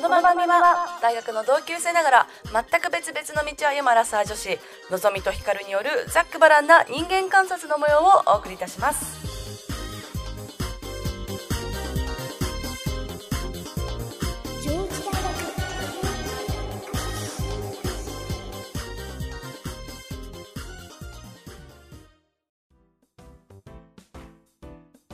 [0.00, 4.58] この番組は大学の同級生ながら全く別々の道を歩むアラサー女子
[4.90, 9.20] のぞみとひかるによるざっくばらんな人間観察の模様をお送りいたします。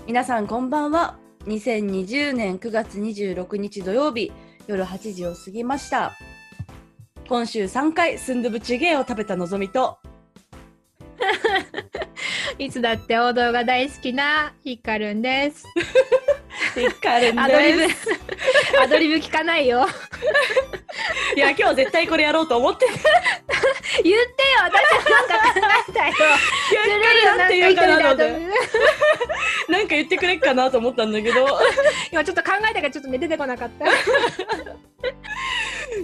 [0.06, 1.18] 皆さんこんばんは。
[1.46, 4.30] 2020年9月26日土曜日。
[4.66, 6.12] 夜8時を過ぎました
[7.28, 9.98] 今週3回スンドゥブチゲを食べたのぞみと
[12.58, 15.66] いつだって王道が大好きなヒカルンです。
[16.74, 17.88] ひかるんアドリブで、
[18.82, 19.86] アドリブ聞かないよ。
[21.36, 22.86] いや今日絶対これやろうと思って
[24.02, 24.18] 言ってよ、
[24.64, 26.14] 私はなんか考えたよ。
[27.36, 28.44] なんて言うかなと思ってなんか一人でアドリ
[29.66, 31.46] ブなんか言ってくれっかなと思ったんだけど
[32.12, 33.86] 今ちょっと考えたからちょっとね出てこなかった。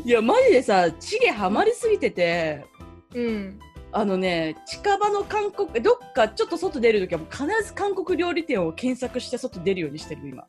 [0.04, 2.64] いやマジでさチゲハマりすぎてて
[3.14, 3.60] うん。
[3.94, 10.46] あのね近場の韓国どっかちょっと外出るときはもう必ず韓国料理店を検索して外出るようにしてる今、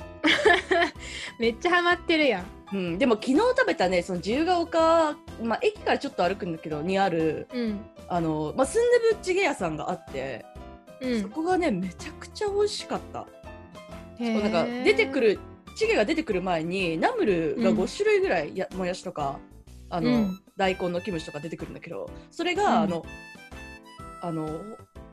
[1.39, 2.45] めっちゃハマってるやん。
[2.73, 7.79] うん、でも昨日食べたねその自由が丘、まあ、駅からちょっと歩くんだけどにあるうん。
[8.07, 10.45] あの、まあ、スンドゥブチゲ屋さんがあって、
[11.01, 11.21] うん。
[11.21, 13.27] そこがねめちゃくちゃ美味しかった
[14.19, 15.19] なんか出てく。
[15.21, 15.39] る
[15.75, 19.39] チゲが出てくる前にナムルがうん5種類ぐらいや、もやしとか
[19.89, 23.03] あの、うん大根のキムチとか出てくるんだけどそれが、うんあの
[24.23, 24.49] あの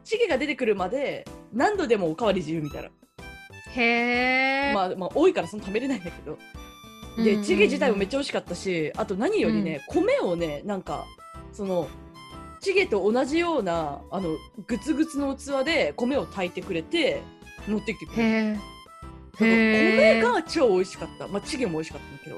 [0.05, 2.89] チゲが出てくるまで何度でもおかわり自由みたいな、
[3.75, 4.73] へえ。
[4.75, 6.39] まあ、まあ多いからその食べれないんだけど
[7.19, 11.05] うんでチゲ自体もめっちゃ美味しかったしあと何よりね、米をねなんか
[11.53, 11.89] その
[12.61, 17.23] チゲと同じようなあのグツグツの器で米を炊いてくれて
[17.67, 18.59] 持ってきてくれる
[19.41, 20.21] へえ。
[20.23, 21.29] だから米が超美味しかった。
[21.29, 22.37] まあ、チゲも美味しかったんだけど。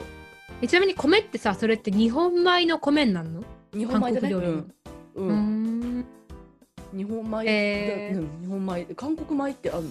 [0.60, 3.42] えちなみに米ってさ、それって日本米の米になるの？
[3.74, 4.20] 日本米だね。
[4.20, 4.62] 韓国料理のうん。
[4.62, 4.68] う
[5.14, 6.04] うんん。
[6.92, 7.30] 日本米？
[7.30, 8.42] だ、へーうん。
[8.42, 8.94] 日本米。
[8.94, 9.90] 韓国米ってあるの？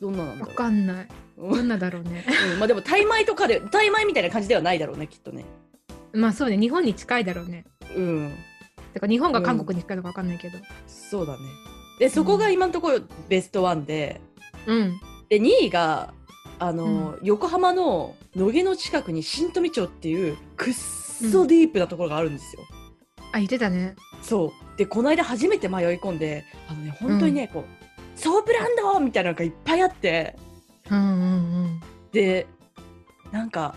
[0.00, 0.56] どんななんだわろう？
[0.56, 1.08] かんない。
[1.36, 2.24] うんどんなだろうね。
[2.54, 5.44] うんまあでも、タイ米とかで、タイ米みたいな感じではないだろうね、きっとね。
[6.12, 7.64] まあそうね、日本に近いだろうね。
[7.96, 8.32] うん。
[8.92, 10.58] てか日本が韓国に近いのかわかんないけど。
[10.86, 11.38] そうだね。
[11.98, 14.20] で、そこが今のところベストワンで、
[14.66, 15.00] うん。
[15.28, 16.14] で、2位が、
[16.60, 22.62] あの、横浜の野毛の近くに新富町っていうくっそディープなところがあるんですよ。
[23.32, 23.96] あ、言ってたね。
[24.22, 24.52] そう。
[24.76, 27.64] で、この間初めて迷い込んで、あのね、本当にね、こう、
[28.18, 30.36] ソープランドみたいなのがいっぱいあって、
[30.90, 31.34] うんうんう
[31.68, 31.80] ん。
[32.12, 32.46] で、
[33.32, 33.74] なんか、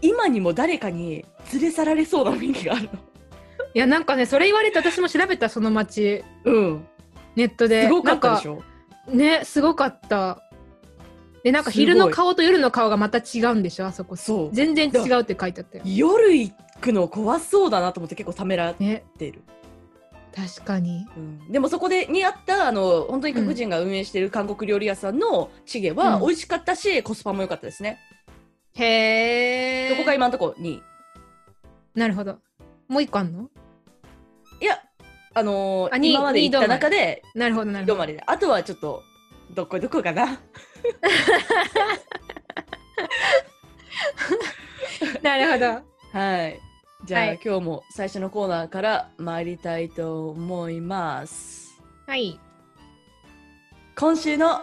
[0.00, 2.90] 今にも誰かに連れ去られそうな雰囲気があるの。
[3.74, 6.24] いやなんかねそれ言われて私も調べたその街。
[6.44, 6.86] うん。
[7.34, 7.82] ネットで。
[7.86, 8.62] すごかったでしょ？
[9.08, 10.42] ょねすごかった。
[11.42, 13.86] でなんか昼の顔と夜の顔がまた違うんでしょ？
[13.86, 14.14] あそこ。
[14.14, 14.50] そう。
[14.52, 15.84] 全然違うって書いてあったよ。
[15.84, 19.42] 夜行くの怖そうだなと思って結構ためらっねてる。
[20.34, 27.98] 確かにうん、でもそこでにあったあの本当に各人が運営している韓国料理屋さんのチゲはうん美味しかったし、コスパも良かったですね。
[28.74, 30.82] へえそこが今のところ2位。
[31.94, 32.38] なるほど
[32.86, 33.48] もう一個あんの？
[34.60, 34.78] いや、
[35.34, 38.22] あのー今まで行った中でなるほどなるほどどまでで。
[38.26, 39.02] あとはちょっと
[39.54, 40.40] どこどこかな。
[45.22, 45.66] なるほど
[46.18, 46.60] はい。
[47.08, 51.80] じゃあ、はい今日も最初のコーナーから参りたいと思います。
[52.06, 52.38] はい
[53.96, 54.60] 今週の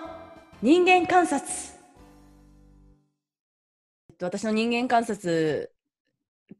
[0.61, 1.51] 人間観察。
[4.11, 5.73] えっと、私の人間観察、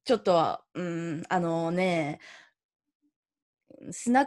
[0.03, 2.19] ちょっとは、うん、あのね、
[3.91, 4.25] スナッ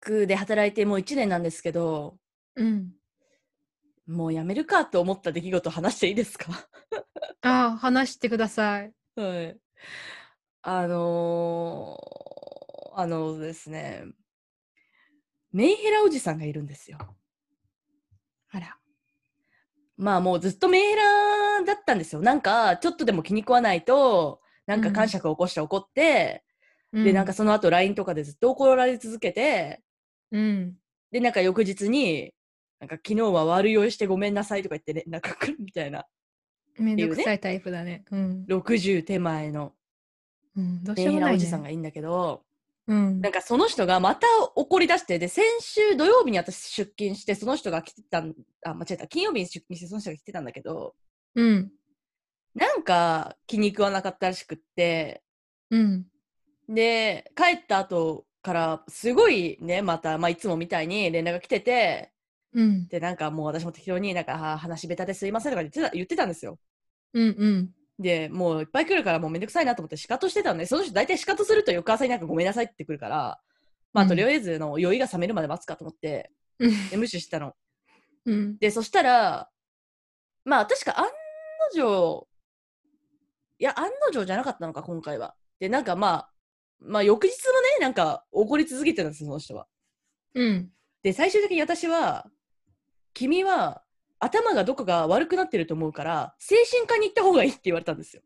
[0.00, 2.16] クで働いてもう1年なんですけど、
[2.56, 2.90] うん
[4.08, 6.46] もうやめるかと思った出来事話していいですか？
[7.42, 9.56] あ話してくださいはい。
[10.62, 12.18] あのー
[13.00, 14.02] あのですね、
[15.52, 16.98] メンヘラおじさんがいるんですよ。
[18.50, 18.76] あら。
[19.96, 21.02] まあもうずっとメンヘラ
[21.64, 22.20] だったんですよ。
[22.20, 26.42] なんかちょっとでも気に食わないと、なんか感触を起こして怒って、
[26.92, 29.80] で、なんかその後 LINE とかでずっと怒られ続けて、
[30.32, 30.74] うん。
[31.12, 32.34] で、なんか翌日に、
[32.80, 36.04] なんか昨日は悪酔いしてごめんなさいとか言って連絡来るみたいな、
[36.78, 38.04] めんどくさいタイプだね。
[38.10, 39.72] うん、60手前の
[40.58, 41.38] うん、どうしようもないね。
[41.38, 42.42] じさんがいいんだけど、
[42.88, 43.20] うん。
[43.20, 44.26] なんかその人がまた
[44.56, 48.34] 怒り出して、で、先週土曜日に私出勤して、その人が来てたん、
[48.64, 50.94] あ、間違えた、金曜日に出勤して、その人が来てたんだけど、
[51.36, 51.70] うん。
[52.54, 55.22] なんか気に食わなかったらしくって、
[55.70, 56.06] うん。
[56.68, 62.10] で、帰った後から、すごいね、また、まあ、いつもみたいに連絡が来てて、
[62.54, 62.88] うん。
[62.88, 66.58] で、なんかもう私も適当になんか、話下手ですいませんとか言ってた言ってたんですよ。
[67.14, 70.66] うんうんで、もういっぱい来るからもうめんどくさいなと思って仕方してたのね。
[70.66, 73.40] その人大体仕方すると翌朝になんかごめんなさいって来るから、
[73.92, 77.54] まあうんとりあえずの酔いが冷めるまで待つかと思って、うんで無視してたの。
[78.26, 78.58] うん。
[78.58, 79.48] で、そしたら、
[80.44, 81.10] まあ確か案の
[81.74, 82.28] 定、
[83.58, 85.34] いや、案の定じゃなかったのか、今回は。
[85.58, 86.30] で、なんかまあ、
[86.80, 89.66] まあ翌日もね、なんか怒り続けてたんですよ、その人は。
[90.34, 90.70] うん。
[91.02, 92.30] で、最終的に私は、
[93.14, 93.82] 君は
[94.20, 98.22] 頭がどこが悪くなってると思うから、精神科に行った方がいいって言われたんですよ。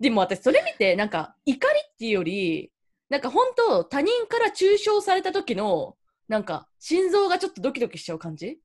[0.00, 2.72] でも私それ見て、なんか怒りっていうより、
[3.08, 5.96] なんか本当他人から中傷された時の、
[6.28, 8.60] なんか心臓がちょっとドキドキしちゃう感じ？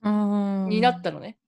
[0.00, 1.38] あになったのね。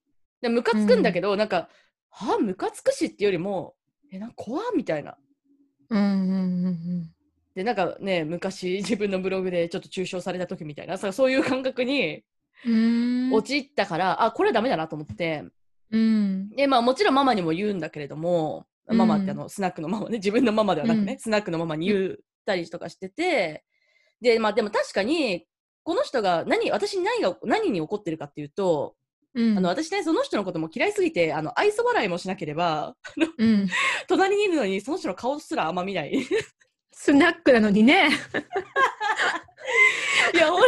[0.40, 1.68] でムカつくんだけど、なんか、
[2.10, 3.74] はあ、ムカつくしっていうよりも、
[4.12, 5.16] え、なんか怖っみたいな。
[5.88, 6.30] うんうん
[6.66, 7.10] うん
[7.54, 12.20] で、なんかね、昔自分のブログでちょっと中傷された時みたいな、さそういう感覚にうん。
[12.20, 12.26] うん。
[12.64, 15.44] 陥ったから、あ、これはダメだなと思って、
[15.90, 16.48] うん。
[16.50, 23.64] で、まあもちろんママにも言うんだけれども、うんママってあの、スナックのママね、自分のママではなくね、うんスナックのママに言ったりとかしてて、
[24.20, 25.44] で、まあでも確かに、
[25.82, 28.94] この人が何、私に何が、何に怒ってるかっていうと、
[29.34, 29.58] うん。
[29.58, 32.96] あの、私ね、その人のことも嫌いすぎて、あの、愛想笑いもしなければ、
[33.38, 33.68] うん。
[34.08, 36.12] 隣にいるのにその人の顔すらあんま見ない。
[36.12, 36.26] い
[36.90, 38.08] スナックなのにね。
[40.38, 40.62] や、本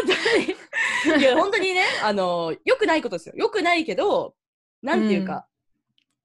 [1.05, 3.35] 当に、いや、 本当にね、あの、良くないことですよ。
[3.37, 4.35] 良くないけど、
[4.83, 5.47] なんていうか、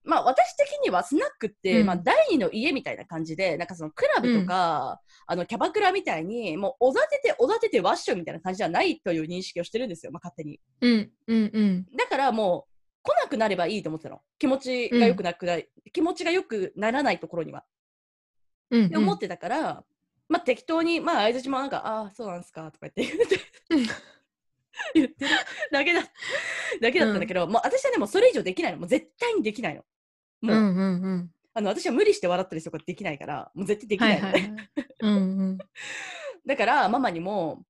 [0.05, 10.59] まあ私的にはスナックって、うんまあ第二の家みたいな感じで、なんかそのクラブとか、あのキャバクラみたいに、もうおだてておだててワッショイみたいな感じじゃないという認識をしてるんですよ、まあ勝手に。
[10.81, 11.11] うん。
[11.27, 11.51] うん。
[11.53, 11.85] うん。
[11.97, 12.73] だからもう
[13.03, 14.21] 来なくなればいいと思ってたの。
[14.39, 17.63] 気持ちが良くなくない、気持ちが良くならないところには。
[18.71, 18.85] うん。
[18.87, 19.85] って思ってたから、
[20.33, 23.39] まあ適当に、まあ相づちもなんか、ああ、そうなんすかとか言って言って
[23.69, 23.85] うん
[24.95, 25.31] 言ってる
[25.71, 26.01] だけだ、
[26.81, 28.79] だけだったんだけど、もう私はね、もうそれ以上できないの。
[28.79, 29.83] もう絶対にできないの。
[30.41, 30.75] もう、うん。
[30.75, 31.03] うん。
[31.03, 31.29] うん。
[31.53, 34.31] あの、私は無理して笑ったりとかできないから、もう絶対できないのね。
[34.31, 34.69] はいはいはい。
[35.01, 35.13] うん。
[35.13, 35.57] うん。
[36.47, 37.63] だから、ママにも、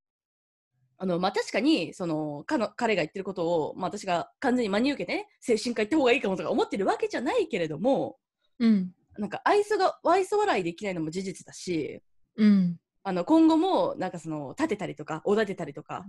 [0.98, 8.18] あの、まあ、確かに、その、かの、彼が言ってることを、まあ、私が完全に真に受けてね、精神科行った方がいいかもとか思ってるわけじゃないけれども、
[8.60, 8.94] うん。
[9.18, 12.02] なんか、愛想が、愛想笑いできないのも事実だし、
[12.38, 12.80] うん。
[13.04, 16.06] あの、今後も、なんかその、立てたりとか、おだてたりとか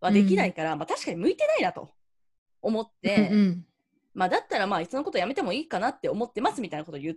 [0.00, 1.90] はできないから、まあ、確かに向いてないなと
[2.62, 3.66] 思って、うん。
[4.14, 7.16] まあ、だったら、まあ、いつのことやめてもいいかなって思ってますみたいなことを言っ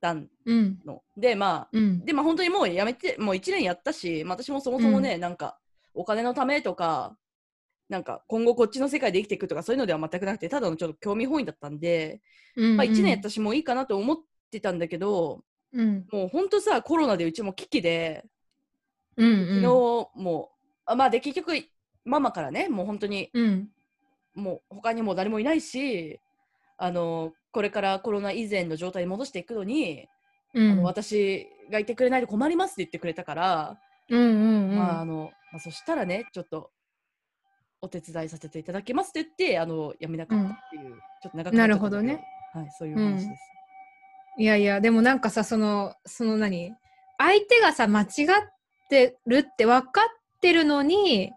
[0.00, 0.78] たうん。
[0.84, 1.02] の。
[1.16, 2.04] で、まあ、うん。
[2.04, 5.58] で、まあ本当にもうやめて、もう1年やったし、まあ、私もそもそもね、なんか、
[5.94, 7.16] お金のためとか、
[7.88, 12.20] なんか今後こっちの世界で生きていくとかそういうのでは全くなくて、ただのちょっと興味本位だったんで、
[12.56, 12.76] うん。
[12.76, 14.16] まあ1年やったしもういいかなと思っ
[14.50, 15.42] てたんだけど、
[15.76, 16.06] うん。
[16.10, 18.24] もう本当さ、コロナでうちも危機で、
[19.16, 19.46] うん。
[19.46, 19.62] 昨日
[20.16, 21.52] もう、あまあで結局、
[22.04, 23.68] ママからね、もう本当に、うん。
[24.34, 26.20] もう他にも誰もいないし、
[26.78, 30.08] あの、これからコロナ以前の状態に戻していくのに、
[30.54, 30.72] うん。
[30.72, 33.78] あの私がいてくれないと困りますって言ってくれたから、
[34.08, 34.20] うん。
[34.20, 34.70] うん。
[34.70, 34.76] うん。
[34.76, 36.70] まああのまあ、そしたらねちょっと
[37.80, 43.55] お手伝いさせていただきますって言ってあの辞めなかったっていう、ちょっと長くなっちゃったなるほどね、はい、そういう話です。
[44.38, 46.74] いやいや、でもなんかさ、その、その何？
[47.18, 48.08] 相手がさ、間違っ
[48.90, 51.32] てるって分かってるのに、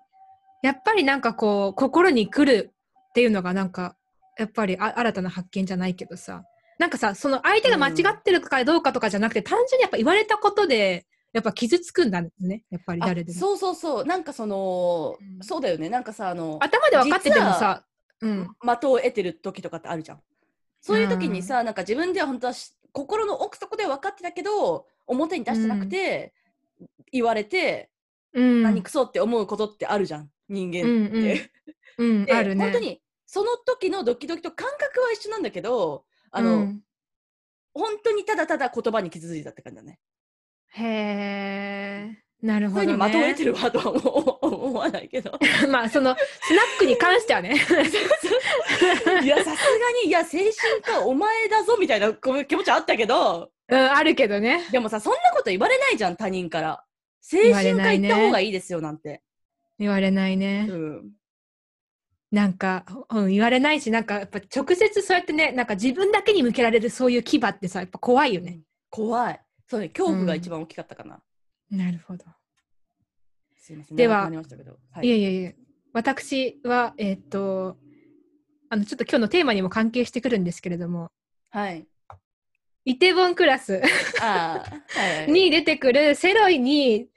[0.61, 2.71] やっぱりなんかこう、心に来る
[3.09, 3.95] っていうのがなんか、
[4.37, 6.43] やっぱりあ新たな発見じゃないけどさ、
[6.77, 13.39] なんかさ、その相手が間違ってるかどうかとかじゃなくて、単純にやっぱ言われたことで、やっぱ傷つくんだね、やっぱりあ誰でも。
[13.39, 17.83] そうそうそうなんかその、うんそうだよねなんかさあの頭で分かっててもさ、
[18.21, 18.49] うん。
[18.63, 20.21] 的を得てる時とかってあるじゃん。
[20.81, 26.33] そういう時にさ、なんか自分では本当はし心の奥底では分かってたけど表に出してなくて、
[27.11, 27.89] 言われて、
[28.33, 28.61] うん。
[28.63, 31.51] 何クソって思うことってあるじゃん人間って。
[31.97, 32.63] うんうん、 であるね。
[32.63, 36.83] 本当にその時のドキドキと感覚は一緒なんだけどあの、うん
[37.73, 39.99] 本当にただただ言葉に傷ついたって感じだね。
[40.71, 43.05] へえ、なるほど、それにね。
[43.05, 45.37] 的を得てるわとは思思わないけど。
[45.69, 47.55] まあ、その、スナックに関してはね。
[49.23, 54.65] いや、さすがに、いや、精神科お前だぞみたいな気持ちあったけど、うん、あるけどね。
[54.71, 56.83] でもさ、そんなこと言われないじゃん、他人から。
[57.21, 59.21] 精神科行った方がいいですよ、なんて。
[59.77, 60.67] 言われないね。
[60.69, 61.11] うん。
[62.31, 68.61] なんか、うん、言われないし、なんか、やっぱ直接そうやってね、なんか自分だけに向けられるそういう牙ってさ、やっぱ怖いよね。
[68.89, 69.41] 怖い。
[69.67, 71.21] そうね、恐怖が一番大きかったかな。
[71.71, 72.25] なるほど。
[73.57, 73.97] すいません。
[73.97, 74.29] では
[75.01, 75.55] いいえいえいえ、
[75.93, 77.77] 私は、えーっと、
[78.69, 81.11] あの、ちょっと今日のテーマにも関係してくるんですけれども、
[81.49, 81.87] はい。
[82.85, 83.81] イテボンクラス
[84.21, 85.29] ああ、はい、はい。
[85.31, 87.09] に出てくるセロイに、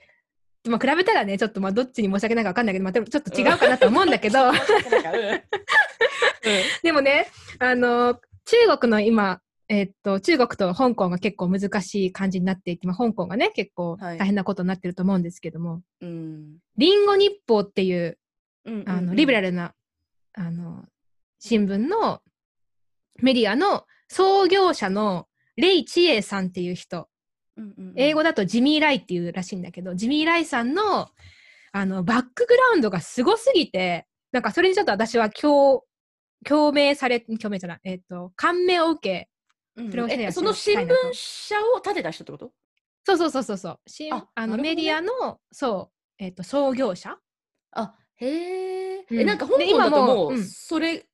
[0.68, 4.52] まあ、比べたらね、ちょっとまあどっちに申し訳ないか分かんないけど、まあ、でもちょっと違うかなと思うんだけど、
[6.82, 7.26] でもね、
[7.58, 9.40] あの、中国の今、
[9.72, 16.58] えっと、中国と香港が結構難しい感じになっていて、まあ、香港がね、結構はい大変なことになってると思うんですけども、うん。
[16.76, 18.18] リンゴ日報っていう、
[18.66, 19.48] うんあの、リベラル。
[19.48, 19.74] ルな、
[20.34, 20.84] あの、
[21.38, 22.20] 新聞の
[23.22, 25.26] メディアの創業者の
[25.56, 27.08] レイ・チエイさんっていう人、
[27.56, 31.08] うんうんうん英語だとジミー・ライっていうらしいんだけど、ジミー・ライさんの、
[31.72, 35.84] あの、バックグラウンドがすごすぎて、なんかそれにちょっと私は共、
[36.44, 39.28] 共鳴され、共鳴じゃない、えっ、と、感銘を受け、
[39.76, 42.52] うんその新聞社を建てた人ってこと？
[43.04, 44.62] そうそうそうそうそう、しああのね。
[44.62, 47.18] メディアの、そう、えっ、と、創業者。
[47.72, 49.20] あへえ、うん。
[49.20, 50.44] えなんか香で港だと今ももう、うん。
[50.44, 51.06] それ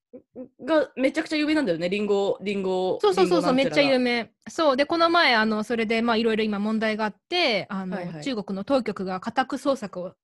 [0.64, 4.24] がめちゃくちゃ有名なんだよねリンゴリンゴそうそうそうそう、めっちゃ有名。
[4.24, 4.30] 名。
[4.50, 8.24] そう、で、この前、あの、それで、まあ、いろいろ今問題があって、あの、はいはい。
[8.24, 10.14] 中国の当局が家宅捜索を、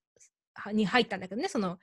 [0.54, 1.78] はに入ったんだけどね、その、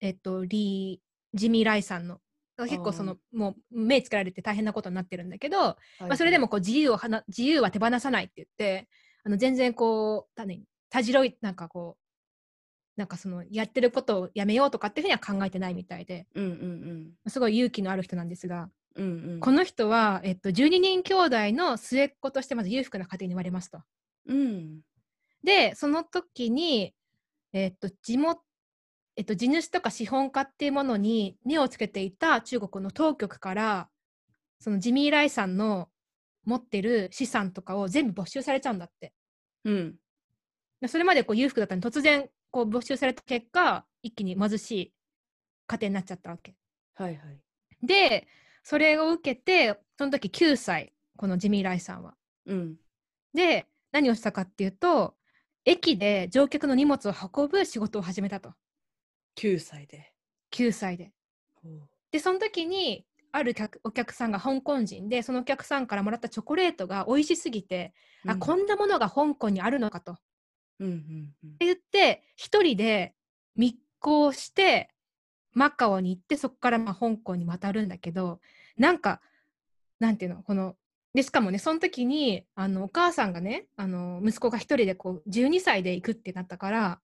[0.00, 2.20] えっと、リー、ジミー・ライさんの。
[2.56, 5.76] 結構その、もう目つけられて大変なことになってるんだけど、ま
[6.10, 8.88] あ、それでもこう自由をはな自由は手放さないって言って
[9.24, 12.04] あの全然こうた、ね、たじろいなんかこう
[12.96, 16.26] なんかそのやってることをやめようとかっていうふうには考えてないみたいで。
[16.34, 19.30] うんうんすごい勇気のある人なんですが、うんうん。
[19.34, 23.80] うんこの人は、えっと、12人兄弟の末っ子としてまず裕福な家庭に生まれますと。
[24.28, 24.80] うん。
[25.42, 26.94] でその時に、
[27.52, 28.40] えっと地元
[29.16, 33.88] えっと、地主とか資本家っていうものに目をつけていた中国の当局から
[34.58, 35.88] そのジミー・ライさんの
[36.44, 39.12] 持ってる資産とかを全部没収されちゃうんだって。
[39.64, 39.94] うん
[40.80, 44.94] でそれまでこう裕福だったのに突然こう没収された結果一気に貧しい
[45.66, 46.54] 家庭になっちゃったわけ。
[46.94, 47.38] はいはい
[47.82, 48.26] で
[48.62, 52.14] それを受けてその時9歳このジミー・ライさんは。
[52.46, 52.76] うん
[53.32, 55.16] で何をしたかっていうと
[55.64, 58.54] 駅で乗客の荷物を運ぶ仕事を始めたと
[59.38, 60.12] 9歳で
[60.52, 61.12] 9歳で。
[62.10, 67.92] でその時にある客お客さんが香港人でそのお客さんからもらったチョコレートが美味しすぎて、
[68.26, 70.16] あこんなものが香港にあるのかと。
[70.80, 73.14] うんうんうんって言って一人で
[73.56, 74.90] 密航して
[75.52, 78.40] マカオに行ってそこからまあ香港に渡るんだけど
[78.76, 79.20] なんか
[80.00, 80.76] なんていうのこの
[81.14, 87.00] でしかもねその時にあのお母さんがねあの息子が一人でこう12歳で行くってなったから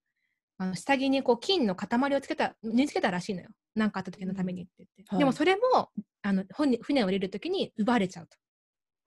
[0.63, 3.49] あの下着にこう金の塊をつけた身につけたらしいのよ。
[3.75, 5.19] 何かあった時のためにって言って、はい。
[5.19, 5.89] でもそれも
[6.21, 8.29] あの船船を降りる時に奪われちゃう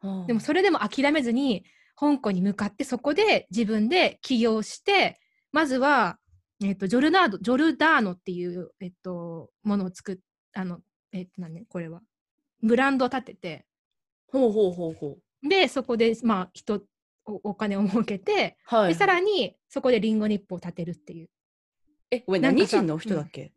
[0.02, 0.08] と。
[0.08, 0.26] はあ。
[0.26, 1.64] でもそれでも諦めずに
[1.96, 5.20] 香港に向かってそこで自分で起業して
[5.52, 6.18] まずは、
[6.64, 10.18] えっとジョルナードジョルダーノっていう、えっとものを作っ
[10.56, 10.80] あの、
[11.12, 12.02] えっと何ね、これは。
[12.64, 13.66] ブランドを立てて。
[14.32, 15.48] ほうほうほうほう。
[15.48, 16.82] でそこで、まあ、人
[17.26, 18.94] おお金を儲けて、はい。
[18.94, 21.30] でさらにそこでリンゴ日報を立てるっていう
[22.16, 23.52] えごめんなんかさ何人の人だっけ？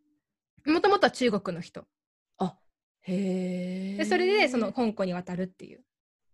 [0.65, 1.85] もともとは中国の人。
[2.37, 2.57] あ
[3.01, 5.83] へえでそれでその香港に渡るっていう。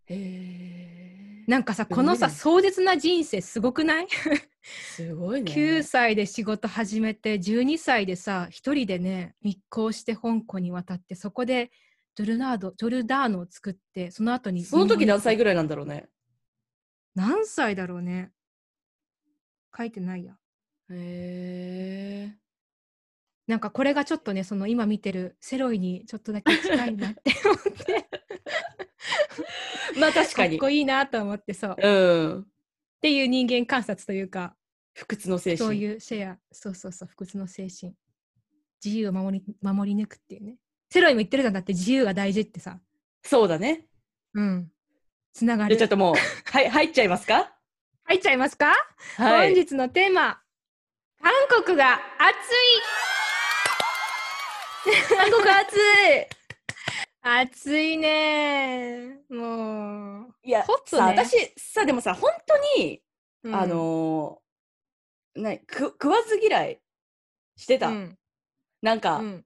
[0.08, 0.16] へ
[1.42, 4.08] えなんかさこのさ壮絶な人生すごくない？
[4.64, 5.52] すごいね。
[5.52, 11.70] 9歳で仕事始めて12歳でさ一人でね密航して香港に渡ってそこで
[12.16, 16.08] ジョルナードジョルダーノを作ってその後にその時何歳ぐらいなんだろうね。
[17.16, 18.32] 何歳だろうね。
[19.76, 20.38] 書いてないや
[20.96, 22.38] へえ
[23.48, 28.10] なんかこれがちょっとねその今見てるセロイにちょっとだけ近いなって思って。
[30.00, 31.72] まあ確かかにっこいいなと思ってそう。
[31.72, 32.48] っうん。
[33.02, 34.56] ていう人間観察というか
[34.94, 35.58] 不屈の精神。
[35.58, 36.40] そういうシェア。
[36.52, 37.94] そうそうそう不屈の精神。
[38.84, 40.58] 自由を守り守り抜くっていうね。
[40.90, 41.54] セロイも言ってるじゃん。
[41.54, 42.80] だって自由が大事ってさ。
[43.24, 43.88] そうだね。
[44.34, 44.72] うん。
[45.34, 45.76] つながる。
[45.76, 47.54] ちょっともうはい入っちゃいますか？
[48.06, 48.74] 入っちゃいますか、
[49.18, 49.54] はい。
[49.54, 50.42] 本日のテーマ
[51.24, 51.32] 韓
[51.64, 52.34] 国が暑
[55.16, 55.80] 韓国暑い。
[56.20, 56.28] い
[57.22, 61.16] 暑いねもう、いやホットね。
[61.16, 63.02] さ私さでもさ本当に、
[63.44, 63.56] うん。
[63.56, 66.80] あのーなく食わず嫌い
[67.56, 68.20] してた、うん。
[68.82, 69.46] なんか、うん。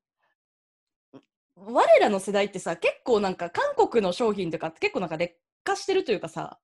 [1.56, 6.60] 我らの世代ってさ結構なんか韓国の商品とかって結構なんか劣化してるというかさ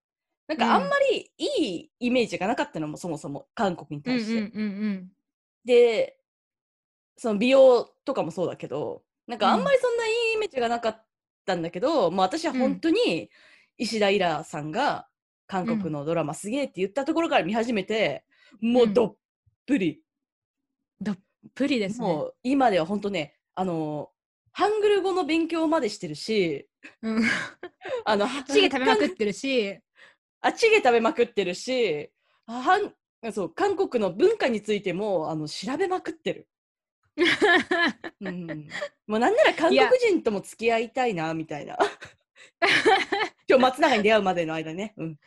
[0.48, 5.12] なんかあんまりいいイメージがなかったのもそもそも韓国にうんうん対して、うん。
[5.66, 6.18] で
[7.18, 11.06] その美容とかもそうだけどなんかあんまりそんないいイメージがなかっ
[11.46, 13.30] たんだけど、まあ私は本当に
[13.78, 15.08] 石田イラさんが
[15.48, 18.26] 韓国のドラマすげえって言ったところから見始めて、
[18.62, 19.16] もうどっ
[19.66, 20.02] ぷり、
[21.56, 22.08] プリですね。
[22.08, 24.10] もう今では本当ねあの
[24.52, 26.68] ハングル語の勉強までしてるし
[27.02, 27.24] うん。
[28.06, 29.80] あの チゲ食べまくってるし
[30.44, 32.10] あチゲ食べまくってるし
[32.46, 32.94] あはん
[33.32, 36.48] そう韓国の文化についてもあの調べまくってる。
[38.22, 38.68] うん、
[39.06, 41.78] もうなんなら韓国人とも付き合いたいなみたいな
[43.48, 44.94] 今日松永に出会うまでの間ね。
[44.98, 45.20] うん。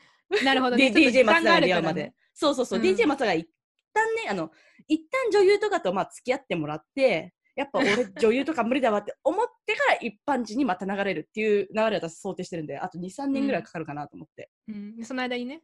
[0.45, 1.01] なるほど D- ね。
[1.09, 2.13] DJ 松永に出会うまで。
[2.35, 2.81] そうそうそう。
[2.81, 3.49] うん DJ 松永一
[3.93, 4.51] 旦ね、あの、
[4.89, 14.51] 一旦女優とかとまあ付き合ってもらって、やっぱ俺女優とか無理だわって思ってから一般人にまた流れるっていう流れを私想定してるんで、あと2、3年ぐらいかかるかなと思って。
[14.69, 15.63] うん、その間にね。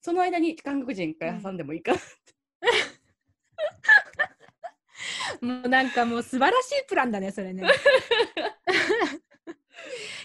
[0.00, 1.98] その間に韓国人一回挟んでもいいかな。
[5.42, 7.64] もうなんかもう素晴らしいプランだね、それね。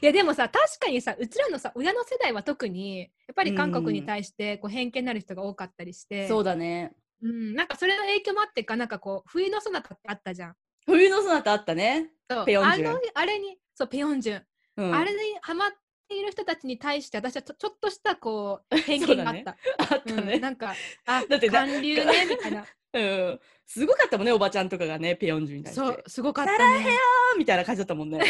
[0.01, 6.93] いやでもさ確かにさうちらのさ親の世代は特にやっぱり韓国に対してこう偏見になる人が多かったりして、そうだね。
[7.23, 10.55] うん、なんかそれの影響もあってかなんかこう冬のソナタってあったじゃん。
[10.87, 12.09] 冬のそなたあったね。
[12.45, 14.43] ペヨンジュンあのあれにそうペヨンジュン、
[14.77, 15.69] うん、あれにハマっ
[16.09, 19.57] ている人たちに対して私はちょっとしたこう偏見があった。
[19.93, 20.33] あったね。
[20.35, 20.73] うん、なんか
[21.05, 22.99] あ だってな韓流ねみたいな う
[23.33, 23.39] ん。
[23.65, 25.81] すごかったもんね、おばちゃんとかがね、ペヨンジュに対して。
[25.85, 26.85] そうすごかったね。
[27.33, 28.23] あーみたいな感じだったもんね。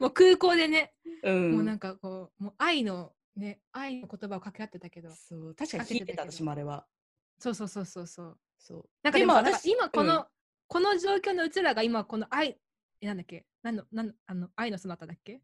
[0.00, 1.52] もう空港でね、うん。
[1.52, 6.86] もうなんかこうもう愛のね愛の言葉を掛け合ってたけどそう確かに聞いてた、私もあれは。
[7.38, 8.88] そうそうそうそうそうそう。
[9.02, 10.26] なんかでもさなんか私今この、うん
[10.72, 12.56] この状況のうちらが今この愛
[13.02, 13.44] えなんだっけ？
[13.62, 15.42] なんのなんあの愛のそなただっけ？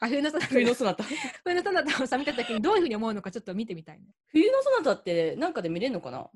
[0.00, 1.04] あ冬のそなた冬のそなた。
[1.44, 4.06] 冬のそなたをさ見た時にどういうふうに思うのかちょっと見てみたいね。
[4.32, 6.28] 冬のそなたってなんかで見れるのかな？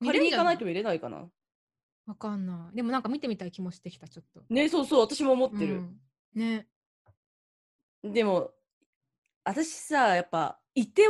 [0.00, 1.26] 見れに行かないと見れないかな？
[2.06, 2.76] わかんない。
[2.76, 4.42] でもなんか見てみたい気もしてきたちょっと。
[4.48, 5.74] ね、そうそう、私も思ってる。
[5.74, 5.96] うん。
[6.34, 6.66] ね。
[8.02, 8.50] でも、
[9.44, 11.08] 私さ、やっぱ、イテウ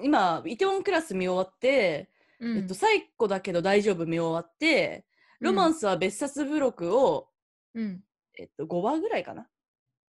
[0.00, 2.56] ォン、今、イテウォンクラス見終わって、うん。
[2.58, 5.04] えっと、最古だけど大丈夫見終わって、
[5.40, 7.28] ロマンスは別冊付録を、
[7.74, 8.04] うん。
[8.38, 9.46] えっと、5話ぐらいかな？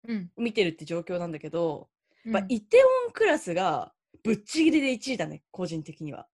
[0.07, 0.31] うん。
[0.38, 1.88] 見てるって状況なんだけど、
[2.25, 6.27] うんやっぱイテウォンクラスがぶっちぎりで1位だね、個人的には。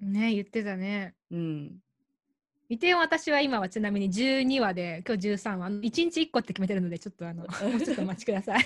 [0.00, 1.14] ね言ってたね。
[1.30, 1.82] うん。
[2.70, 5.66] イテウォン私は今はちなみに12話で今日13話。
[5.66, 8.64] あの1日1個って決めてるのでちょっとあの もうちょっとお待ちください。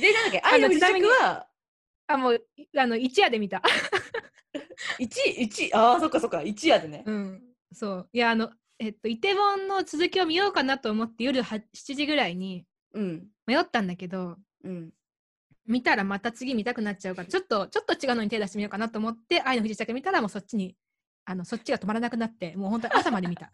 [0.00, 1.49] で、なんだっけ、あの愛の不時ちなみに着は、
[2.12, 3.62] あもういあの一夜で見た
[4.98, 5.04] 1
[5.38, 7.04] 位、 1位、ああ、そっかそっか、1位やでね。
[7.06, 7.42] うん
[7.72, 13.28] そういやあのえっとイテウォンの続きを見ようかなと思って夜は7時ぐらいにうん。
[13.46, 14.92] 迷ったんだけどうん。
[15.66, 20.74] 見たらまた次見たくなっちゃうからちょっとちょっと違うのに手出してみようかなと思って愛の不時着見たらもうそっちに
[21.26, 23.52] あのそっちが止まらなくなってもう本当に朝まで見た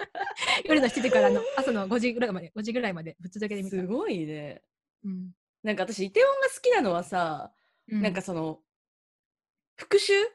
[0.64, 4.62] 夜の7時からの朝の5時ぐらいまで5時ぐらいまでぶっ続けで見たすごいね。
[5.04, 5.32] うん
[5.62, 7.52] なんか私、イテウォンが好きなのはさ、
[7.90, 8.58] うなんかその、
[9.76, 10.28] 復讐？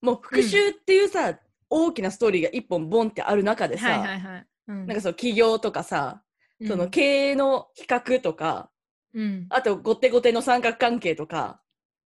[0.00, 6.22] もう復讐っていうさ、大きなストーリーが一本ボンってある中でさ、はいはいはい、うん、なんかその起業とかさ、
[6.60, 6.68] うん。
[6.68, 8.70] その経営の比較とか、
[9.14, 9.46] うん。
[9.50, 11.60] あと後手後手の三角関係とか、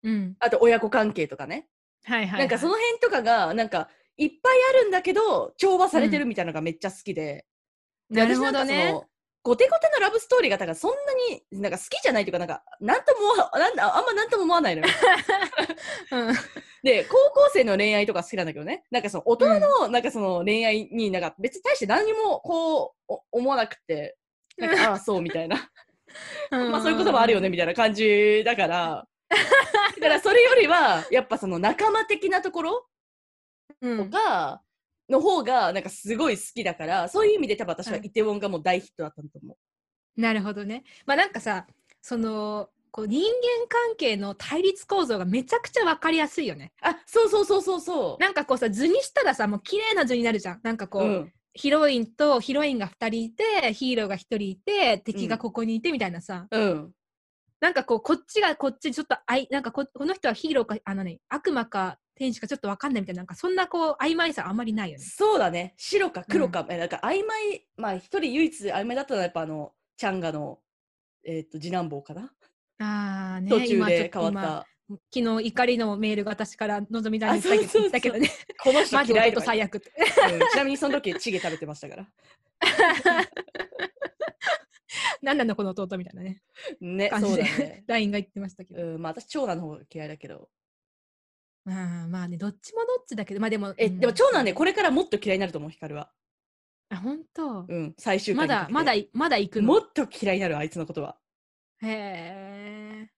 [0.03, 0.35] うん。
[0.39, 1.67] あと親子関係とかね。
[2.03, 7.45] はいはい、はい、なんかその辺とかが、なんかいっぱいあるんだけど、調和されてるみたいなのがめっちゃ好きで。
[8.09, 8.93] でなるほどね。
[8.93, 9.05] の
[9.41, 10.97] 後手後手のラブストーリーがだからそんな
[11.29, 14.87] になんか好きじゃないというか、なんか、なんともなんだ、あんまなんとも思わないのよ。
[16.11, 16.35] うん
[16.83, 18.85] で、高校生の恋愛とか好きなんだけどね。
[18.91, 24.17] なんかその大人の、なんかその恋愛になんか別に対して何にもこうお思わなくて、
[24.57, 25.69] なんか、ああ、そうみたいな。
[26.49, 32.87] まあそういうこともあるよねみたいな感じだから、 だからそれよりは、やっぱその仲間的なところ
[33.81, 34.61] うんとか、
[35.09, 39.57] の方がなんかすごい好きだから、そういう意味で多分私はうんイテウォンがもう大ヒットだったと思
[40.17, 40.83] なるほどね。
[41.05, 41.65] まあなんかさ
[42.01, 46.73] そのこう人間関係の対立構造がめちゃくちゃ分かりやすいよね。
[46.83, 46.87] う。
[46.87, 48.23] あ、そうそうそうそうそう。
[48.23, 50.59] なんかこうさ図にしたらさもう綺麗な図になるじゃん。
[50.63, 56.91] なんかこう、うん、ヒロインとヒロインが2人いてヒーローが1人いて敵がここにいてみたいなさ、うん。
[57.61, 65.03] なんかこうこっちがこっちちょっとあいなんかここの人はヒーローかあのね悪魔か天使かちょっと分かんないみたいななんかそんなこう曖昧さあんまりないよね。
[65.05, 65.73] そうだね。
[65.77, 70.59] 白か黒か、えなんか曖昧、まあ一人唯一曖昧だったのはやっぱあの、チャンガの、
[71.23, 72.33] えっ、と、次男坊かな、
[72.79, 74.67] ああね途中で変わった。
[75.13, 78.27] 昨日怒りのメールが私からのぞみだにあそうそうそう言ったけどね
[78.63, 79.93] この人 嫌いと最悪って。
[80.33, 82.07] うんちなみにその時チゲ食べてましたから。
[85.21, 86.41] 何なのこの弟みたいなね
[86.81, 87.83] ね、そうだね。
[87.87, 90.49] LINE が言ってましたけど、うん、まあ私長男の方が嫌いだけど。
[91.69, 93.99] まあまあねどっちもどっちだけどまあでもえ、うん。
[93.99, 96.11] でも長男ね、これからもっと嫌いになると思う、光は。
[96.89, 99.67] あ本当、うん、最終回まだまだいまだ行くの？
[99.67, 101.17] もっと嫌いになる、あいつのことは。
[101.81, 103.09] へえ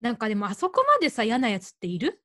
[0.00, 2.22] なんかでもあそこまでさ嫌なやつっている？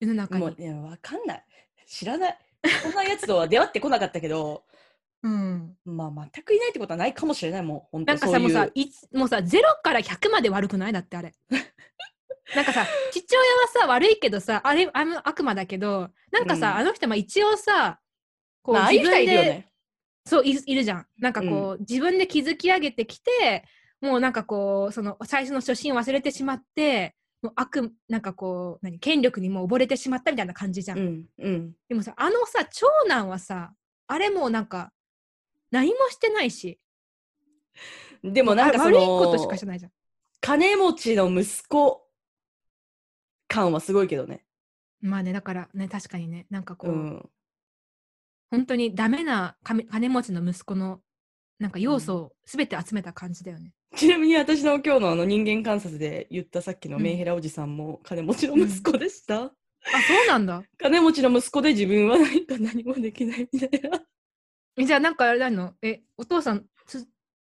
[0.00, 0.40] 世の中に。
[0.40, 1.44] もう、いや、わかんない。
[1.88, 2.38] 知らない。
[2.82, 4.64] そんなやつとは出会ってこなかったけど、
[5.24, 5.74] うん。
[5.84, 10.92] まあ全くいないってことはないかもしれない、もう、本当なんかさもうさいつもうさ0から100まで悪くない？
[10.92, 11.34] だってあれ
[12.54, 18.00] なんかさ父親はさ悪いけどさあれあの悪魔だけどなんかさ、うんあの人も一応さ
[18.62, 19.68] こう、まあ、ああいう人はいるよでね。
[20.26, 23.64] そういるいるじゃんなんかこう、自分で築き上げてきて
[24.00, 30.98] もうなんかこう、その最初の初心を忘れてしまって、もう悪、なんかこう、何、権力にもう溺れてしまったみたいな感じじゃん。
[30.98, 33.72] うんうんでもさ、あのさ、長男はさ、
[34.06, 34.92] あれもうなんか、
[35.70, 36.78] 何もしてないし、
[38.22, 39.92] でもなんかそあ悪いことしのかしてないじゃん。
[40.40, 42.07] 金持ちの息子
[43.48, 44.44] 感はすごいけどね。
[45.00, 47.28] まあね、だからね、確かにね、なんかこう、うん。
[48.50, 51.00] 本当にダメな金金持ちの息子の、
[51.58, 53.72] なんか要素を全て集めた感じだよね。
[53.96, 59.44] ちなみに私の今日のあの人間観察で言ったさっきのうんメンヘラおじさんも金持ちの息子でした？
[59.44, 59.50] あ、
[60.06, 60.62] そうなんだ。
[60.76, 64.00] 金持ちの息子で自分は何か何もできないみたいな。
[64.76, 65.74] えじゃあなんかあれなの？
[65.82, 66.77] え、お父さん、つ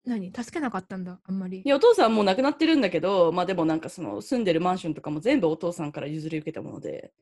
[0.06, 0.32] 何？
[0.32, 1.68] 助けなかったんだ、あんまりい。
[1.68, 7.12] やお父さんもう亡くなってるんだけど、まあでもなんかその住んでるマンションとかも全部お父さんから譲り受けたもので、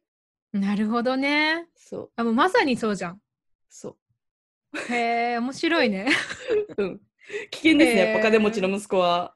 [0.53, 1.69] なるほどね。
[1.77, 3.21] そう、あ、もうまさにそうじゃん。
[3.69, 3.97] そ
[4.89, 6.09] へえ、面白いね。
[6.77, 6.83] う。
[6.83, 7.01] うん。
[7.51, 9.35] 危険ですね、やっぱ金持ちの息子は。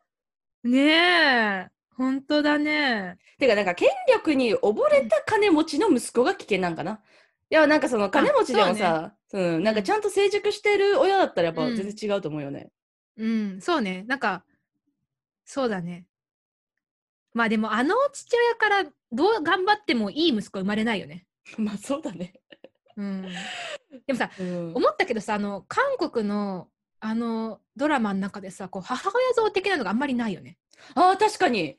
[0.64, 3.18] ねえ、本当だね。
[3.38, 7.00] てかなんか権力に溺れた金持ちの息子が危険なんかな。
[7.50, 12.60] いやなんかその金持ちでもそうさ、うん、なんかちゃんと成熟してる親だったらやっぱうん全然違うと思うよね。
[12.60, 12.70] うん、
[13.60, 14.04] そうね。
[14.06, 14.44] なんか、
[15.44, 16.06] そうだね。
[17.32, 21.26] まあでも、あの父親からどう頑張ってもいい息子生まれないよね。
[21.58, 22.34] まあそうだね。
[22.96, 23.22] うん。
[24.06, 26.68] でもさ、うん、思ったけどさ、あの、韓国の、
[27.00, 30.58] あの、ドラマの中でさ、こう、母親像的なのがあんまりないよね。
[30.94, 31.76] ああ、確かに。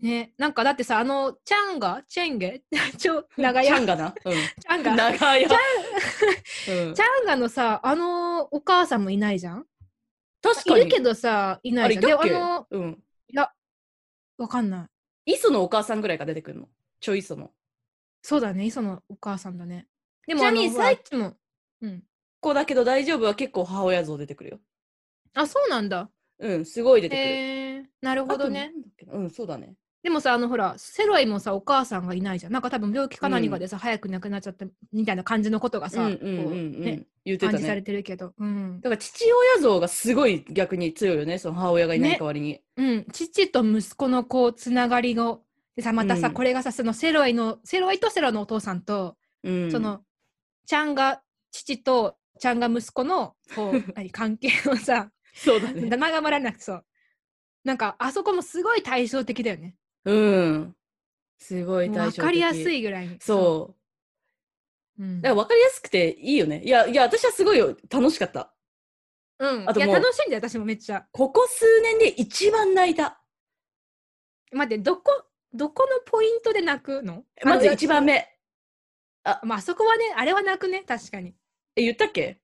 [0.00, 0.32] ね。
[0.36, 2.62] なんか、だってさ、あの、チャンガチェンゲ？
[2.98, 4.14] ちょ、長屋ちゃんがな？
[4.24, 4.32] うん。
[4.32, 5.48] チャンガ長屋。
[5.48, 9.66] うんチャンガのさ、あの、お母さんもいないじゃん？
[10.42, 10.80] 確かに。
[10.82, 12.02] いるけどさ、いないじゃん。
[12.02, 12.36] で、あれいたっけ？
[12.36, 13.02] あの、うん。
[13.28, 13.52] いや、
[14.38, 14.88] わかんな
[15.26, 15.32] い。
[15.32, 16.68] 磯のお母さんぐらいが出てくるの？
[17.00, 17.50] ちょい磯の。
[18.22, 19.86] そうだね、磯のお母さんだね。
[20.26, 21.34] でも、ちなみに最あっちも、
[21.80, 22.02] うん。
[22.40, 24.60] 子だけど大丈夫は結構母親像出てくるよ。
[25.34, 26.10] あ、そうなんだ。
[26.38, 27.92] うん、すごい出てくる。
[28.00, 28.72] なるほどね
[29.08, 29.74] うん、そうだね。
[30.02, 32.52] でもさ、あの、ほら、セロイもさ、お母さんがいないじゃん。
[32.52, 37.82] なんか多分病気か何かでさ、早く亡くなっちゃったみたいな感じのことがさ、うんうんうんうこうんね、言ってた感じされね。
[37.82, 38.32] てるけど。
[38.36, 38.80] うん。
[38.80, 41.38] だから父親像がすごい逆に強いよね。
[41.38, 42.60] その母親がいないね代わりに。
[42.76, 43.06] うん。
[43.12, 45.38] 父と息子のこう、つながりが、
[45.76, 49.70] でさ、またさ、うんこれがさ、そのセロイの、セロイとセロイのお父さんと、うん。
[49.70, 50.00] その、
[50.66, 55.82] ちゃんが父とちゃんが息子の、こう、 何、関係をさ、そうだね。
[55.82, 56.84] 名前がまらなくてそう。
[57.62, 59.76] なんか、あそこもすごい対照的だよね。
[60.04, 60.76] うん。
[61.38, 62.16] すごいもう対照的。
[62.20, 63.16] 分かりやすいぐらいに。
[63.20, 63.74] そ
[64.98, 65.02] う。
[65.02, 65.04] う。
[65.04, 66.62] うんだから分かりやすくていいよね。
[66.62, 68.52] いや、いや、私はすごいよ楽しかった。
[69.38, 69.62] うん。
[69.62, 71.06] いや、あともう楽しいんだよ、私もめっちゃ。
[71.12, 73.20] ここ数年で一番泣いた。
[74.52, 77.24] 待って、どこ、どこのポイントで泣くの？
[77.42, 78.04] まず一番。
[78.04, 78.28] 目。
[79.44, 81.34] まあ、あそこはね、あれは泣くね、確かに。
[81.74, 82.40] え、言ったっけ？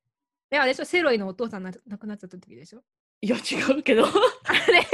[0.50, 2.82] いや、あれでしょ、セロイのお父さんな亡くなっちゃった時でしょ。
[3.20, 4.06] いや、違うけど。
[4.06, 4.08] あ
[4.70, 4.86] れ？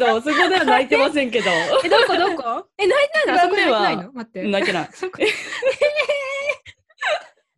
[0.00, 1.50] ど、そこでは泣いてませんけど。
[1.84, 2.66] え、どこどこ？
[2.76, 4.12] え、泣いてないのあそこで泣いてないの？
[4.12, 4.42] 待って。
[4.42, 4.88] 泣いてない。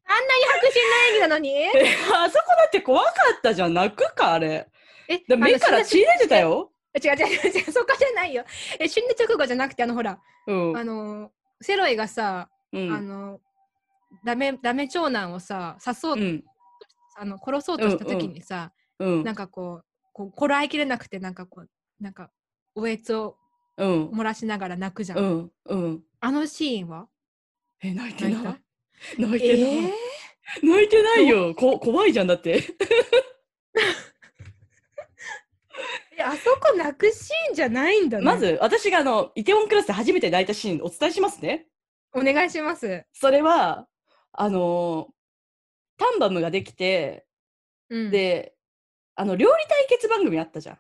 [0.05, 1.51] あんなに迫真な演技なのに？
[1.55, 1.71] え
[2.15, 3.75] あそこだって怖かったじゃん。
[3.75, 4.69] 泣くか、あれ。
[5.09, 6.71] え、だ目から血出てたよ。
[7.03, 8.45] 違う違う違うそこじゃないよ。
[8.79, 10.77] え、死んで直後じゃなくて、あの、ほら、うん。
[10.77, 13.41] あの、セロイがさ、うんあの、
[14.25, 16.45] ダメ、ダメ長男をさ、刺そう、うん。
[17.17, 19.25] あの、殺そうとした時にさ、うん。
[19.25, 21.69] なんかこう、こう、こらえきれなくて、なんかこう、
[22.03, 22.31] なんか、
[22.75, 23.37] おえつを
[23.79, 24.09] うん。
[24.11, 25.19] 漏らしながら泣くじゃん。
[25.19, 25.53] うん。
[25.65, 26.05] うん。
[26.21, 27.09] あのシーンは？
[27.81, 28.43] え、泣いてない？
[29.19, 29.85] 泣いてない。
[29.87, 29.93] え
[30.62, 31.55] 泣いてないよ。
[31.55, 32.62] こ怖いじゃんだって。
[36.19, 38.25] えあそこ泣くシーンじゃないんだね。
[38.25, 41.69] ま、ず、私があの、イテウォンクラスで初めて泣いたシーンお伝えしますね。
[42.12, 43.07] お願いします。
[43.12, 43.88] それは、
[44.33, 45.12] あのー
[45.99, 47.27] タンバムができて、
[47.88, 48.55] うん、で、
[49.15, 50.79] あの、料理対決番組あったじゃん。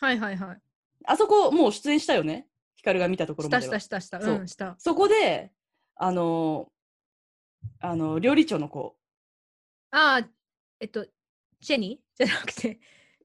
[0.00, 0.58] はいはいはい。
[1.06, 2.46] あそこ、もう出演したよね？
[2.74, 3.72] ヒカルが見たところしたしまでは。
[3.74, 4.20] たしたした。
[4.20, 4.74] そううん、した。
[4.78, 5.52] そこで、
[5.96, 8.96] あのーあの、料理長の子、
[9.90, 10.28] ああ、
[10.80, 11.06] えっと、
[11.60, 12.00] チェニ？
[12.18, 12.80] ーじゃなくて、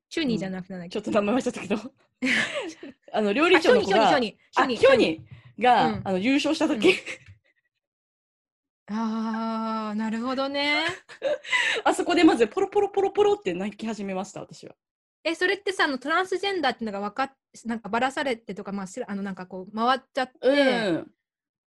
[0.09, 0.91] チュニーじゃなくてなんだっけ？
[0.91, 1.77] ちょっと名前忘れちゃったけど、
[3.13, 4.77] あの、料理長の子が、ああ、ショニー。
[4.77, 5.25] ヒョニ
[5.59, 6.95] が、うんあの優勝した時、うん
[8.87, 10.85] ああ、なるほどね。
[11.83, 14.75] あそこでまずポロポロポロポロって泣き始めました、私は。
[15.27, 17.31] え、それってさ、あのトランスジェンダーっていうのが分かっ、
[17.65, 21.11] なんかばらされてとか、まあ、あの、なんかこう、回っちゃって、うん。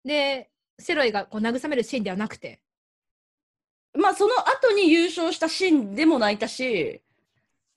[0.03, 2.59] で、セロイがこう慰めるシーンではなくて。
[3.93, 7.01] まあ、その後に優勝したシーンでも泣いたし、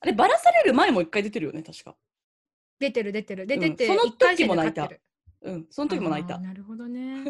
[0.01, 1.95] あれ、バラされる前も一回出てるよね、確か。
[2.77, 3.47] 出てる出てる。
[3.47, 4.89] で、うん出て、その一回戦時も泣いた。
[5.43, 6.37] うん、その時も泣いた。
[6.39, 7.23] なるほどね。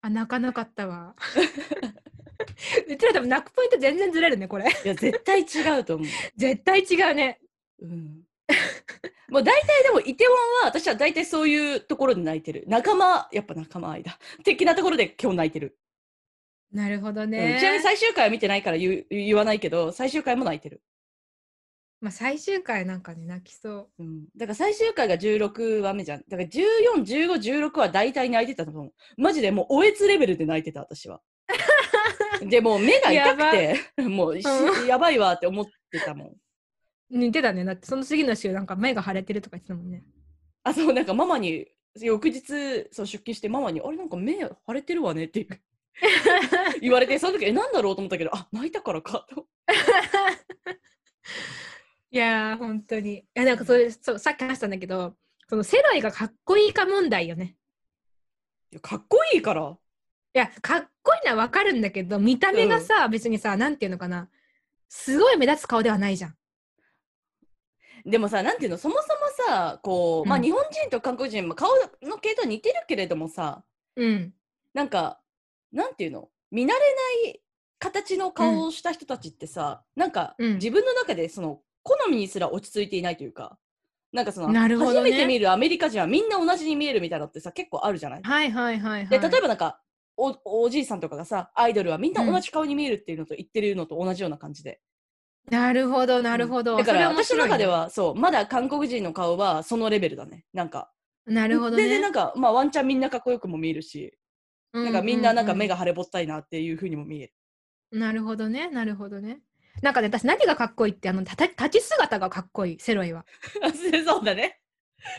[0.00, 1.14] あ、泣かなかったわ。
[2.88, 4.64] うちら多分泣くポイント全然ずれるね、これ。
[4.64, 6.08] いや絶対違うと思う。
[6.36, 7.40] 絶対違うね。
[7.80, 8.22] うん、
[9.28, 15.78] もう大体でもイテウォンは私は大体そういうところで泣いてる仲間やっぱ仲間間的なところで今日泣いてる、
[16.72, 17.56] なるほどうんね。
[17.60, 20.82] ちなみに最終回は見てないから言う言わないけど最終回も泣いてる、
[22.00, 24.02] まあ最終回なんかね、泣きそう。
[24.02, 31.20] うん、だから最終回が16話目じゃんだから141516は大体泣いてたと思うマジでもうおえつレベルで泣いてた私は
[32.48, 34.46] でもう目が痛くてもうし
[34.84, 36.36] うやばいわって思ってたもん
[37.08, 37.64] 似てたね。
[37.64, 40.04] だってその次の週なんか目が腫れてるとか言ってたもんね。
[40.64, 41.68] あそうなんかママに
[42.00, 45.46] 翌日そう出勤してママに「あれなんか目腫れてるわね」って
[46.82, 49.46] 言われてその時えなんだろうと思ったけどあ泣いたからかと
[52.10, 53.18] いやー、本当に。
[53.18, 55.16] いや、なんかそれ、そう、さっき話したんだけど、
[55.48, 57.56] そのセロイがかっこいいか問題よね。
[58.72, 59.76] いやかっこいいからい
[60.38, 64.28] や、かっこいいのはわかるんだけど、見た目がさ、別にさ、なんていうのかな。
[64.88, 66.36] すごい目立つ顔ではないじゃん。
[68.04, 69.00] でもさなんていうのそもそ
[69.44, 71.70] もさこう、まあうん日本人と韓国人も顔
[72.02, 73.64] の系統似てるけれどもさ
[73.96, 74.32] うん。
[74.74, 75.18] なんか
[75.72, 76.74] なんていうの見慣れ
[77.24, 77.40] ない
[77.80, 83.58] 形の顔をした人たちってさ、なんか、うん自分の中でその好みにすら落ち着いていないというか
[84.12, 88.22] なんかその、なるほどね初めて見るアメリカ人はみんな同じに見えるみたいなのってさ結構あるじゃない？
[88.22, 89.08] はいはいはいはい。
[89.08, 89.80] で例えばなんか
[90.16, 94.80] おおじいさんとかがさアイドルはみんな同じ顔に見えるっていうのと言ってるのと同じような感じで、
[95.50, 96.76] なるほど、なるほど。
[96.76, 100.90] だから私の中で、はそうまだ韓国人の顔はそのレベルだねなんか
[101.26, 101.82] なるほどね。
[101.82, 104.16] 全然なんか、まあ、ワンチャンみんなかっこよくも見えるし、
[104.72, 105.74] うなんかみんななんか目が。
[105.74, 107.98] が腫れぼったいなっていうふうにも見える。
[107.98, 109.40] なるほどね、なるほどね。
[109.82, 113.26] なんかね、私何がかっこいいって、あの、立ち姿がかっこいい、セロイは。
[114.06, 114.60] そうだね。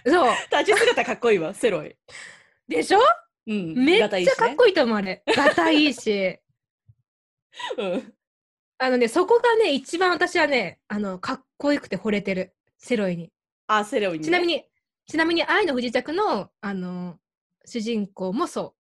[0.06, 0.32] そう。
[0.52, 1.96] 立ち姿かっこいいわ、セロイ。
[2.68, 3.00] でしょ？
[3.48, 3.74] うん。
[3.74, 5.24] めっちゃかっこいいいと思う、あれ。
[5.26, 6.38] がたいいし。
[7.78, 8.14] うん。
[8.78, 13.32] あのね、そこがね、一番私はね、あの、かっこよくて惚れてる、セロイに。
[13.68, 14.26] あ、セロイに、ね。
[14.26, 14.66] ちなみに、
[15.08, 17.20] ちなみに、愛の不時着の、あの、
[17.66, 18.76] 主人公もそ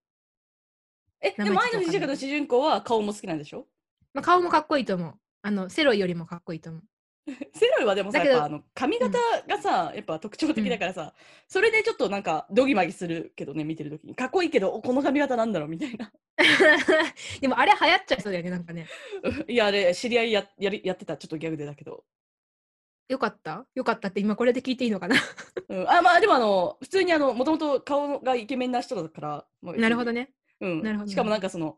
[1.21, 3.61] え、でも愛の不時着の主人公は顔も好きなんでしょ？
[3.61, 3.67] う。
[4.13, 5.19] まあ、顔もかっこいいと思う。
[5.41, 6.83] あの、セロイよりもかっこいいと思う。
[7.53, 11.13] セロイはでもさ、だけどやっぱあの髪型がさ、やっぱ特徴的だからさ、
[11.47, 14.15] それでちょっとなんかドギマギするけどね、見てるときに。
[14.15, 16.11] かっこいいけど、この髪型なんだろうみたいな。
[17.41, 18.87] でもあれ流行っちゃいそうだよね、なんかね。
[19.47, 22.05] いや、あれ、知り合いややりやってた、ちょっとギャグでだけど。
[23.09, 23.65] よかった？
[23.75, 25.15] よかったって今これで聞いていいのかな？
[25.69, 29.45] うん、あ、まあでもあの、普通にあの、もともと顔がイケメンな人だから。
[29.61, 30.31] もうなるほどね。
[30.61, 31.77] うん、なるほどしかもなんかその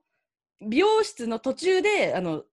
[0.61, 2.43] 美容室の途中であの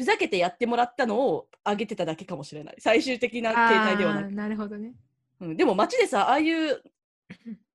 [0.00, 2.76] ふざけてやってもらったのを上げてただけかもしれない。
[2.78, 4.94] 最終的な形態ではなく、なるほどね。
[5.40, 6.82] うん、でも街でさああいう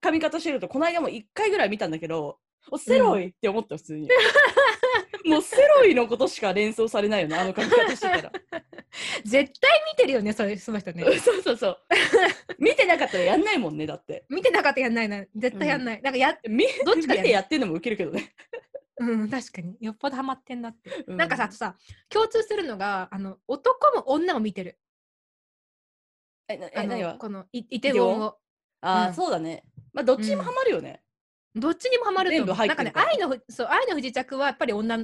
[0.01, 2.39] 髪型してるとこの間も1回ぐらい見たんだけど
[2.71, 4.09] おセロイって思った普通に。
[5.25, 8.31] もうセロイのことしか連想されないよねあの髪型してたら。
[9.23, 11.03] 絶対見てるよね、それその人ね。
[11.19, 11.79] そうそうそう。
[12.57, 14.25] 見てなかったらやんないもんねだって。
[14.29, 15.23] 見てなかったらやんないな。
[15.35, 16.01] 絶対やんない。
[16.01, 18.33] なんかや、みどっちか見てやってんのもウケるけどね、
[18.97, 19.77] うん、確かに。
[19.81, 20.89] よっぽどハマってんなって。
[21.07, 21.75] うなんかさ、さ、
[22.09, 24.79] 共通するのが、あの、男も女も見てる。
[26.47, 28.37] えなあえ何はの、このイイテウォンを。
[28.81, 31.01] ああ、うんそうだねまあどっちにもハマるよね、
[31.55, 32.45] どっちにもハマると思う。
[32.45, 34.97] 全部入なんかね、ってるから愛のふ、そう、愛の不時着はやっぱり女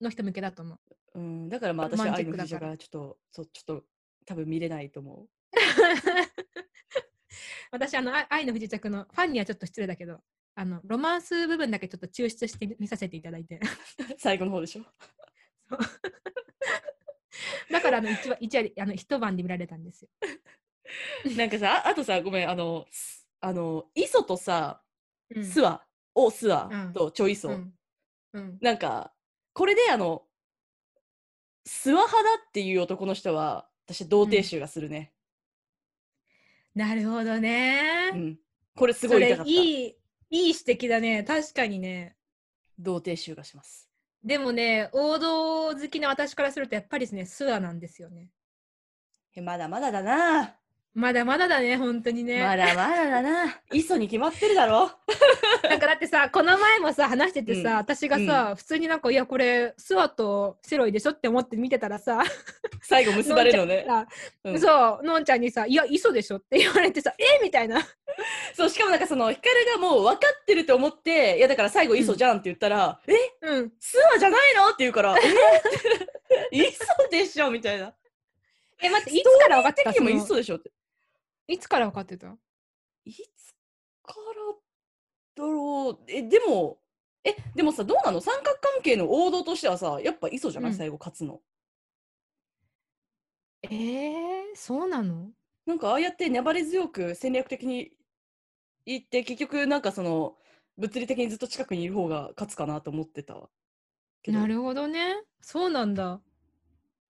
[0.00, 0.78] の人向けだと思う。
[1.18, 3.84] うん、だからまあ私は愛の不時着チックだからがちょっとそうちょっと
[4.26, 5.26] 多分見れないと思
[7.70, 10.20] 私、あの、あ愛の不時着のファンにはちょっと失礼だけど、
[10.56, 13.56] あの、ロマンス部分だけちょっと抽出して見させていただいて。
[13.56, 13.60] う
[14.18, 14.84] 最後の方でしょ
[17.70, 20.08] だから、あの、一話、一話、あの、一晩で見られたんですよ。
[21.36, 24.82] なんかさああとさごめんあのすあの磯とさ
[25.34, 27.74] うんスワをスワうんとチョイソ、うん。
[28.32, 28.58] うん。
[28.60, 29.12] なんか
[29.52, 30.26] これであの
[31.64, 35.12] スワ派だっていう男の人は私童貞臭がするね、
[36.74, 38.10] なるほどね。
[38.14, 38.38] うん
[38.76, 39.54] これすごい痛かったい
[39.88, 39.96] い、
[40.34, 41.22] いい指摘だね。
[41.22, 42.16] 確かにね。
[42.76, 43.88] 童貞臭がします
[44.24, 48.30] でもね、王道好きな私からすると、やっぱりですね、スワなんですよね。
[49.36, 50.58] えまだまだだな、
[50.94, 52.40] まだまだだね、本当にね。
[52.40, 53.60] まだまだだな。
[53.72, 54.92] 磯に決まってるだろ。
[55.68, 57.76] なんかだってさ、この前もさ、話しててさ、うん。
[57.78, 62.22] 私がさ、普通になんか、いや、これ、スワとセロイでしょって思って見てたらさ、
[62.80, 63.84] 最後結ばれるのね。
[63.88, 67.84] のんうんさそう、のんちゃんにさ、いや、磯でしょって言われてさ、 えみたいな。
[68.54, 73.14] そうしかもなんかその光がもう分かってると思っていやだから最後磯じゃんって言ったら、え？
[73.42, 73.72] うん。
[73.80, 74.66] スワじゃないの？
[74.68, 76.56] って言うから、え？
[76.56, 77.92] 磯でしょみたいな。
[78.80, 80.70] え、待って、いつから分かってた的にもそでしょって。
[81.46, 82.36] いつから分かってた？
[83.04, 83.18] いつ
[84.02, 84.14] か
[85.36, 85.98] らだろう？
[86.08, 86.78] え、でも、
[87.24, 88.20] えでもさどうなの？
[88.20, 90.76] 三角関係の王道としてはさやっぱ磯じゃない、うん。
[90.76, 91.40] 最後勝つの。
[93.62, 93.72] えー、
[94.54, 95.30] そうなの？
[95.66, 97.92] なんかああやって粘り強く戦略的に
[98.86, 100.36] いって結局なんかその
[100.76, 103.48] 物理的にずっと近くにいる方が勝つかなと思ってた
[104.22, 104.38] けど。
[104.38, 105.14] なるほどね。
[105.40, 106.20] そうなんだ。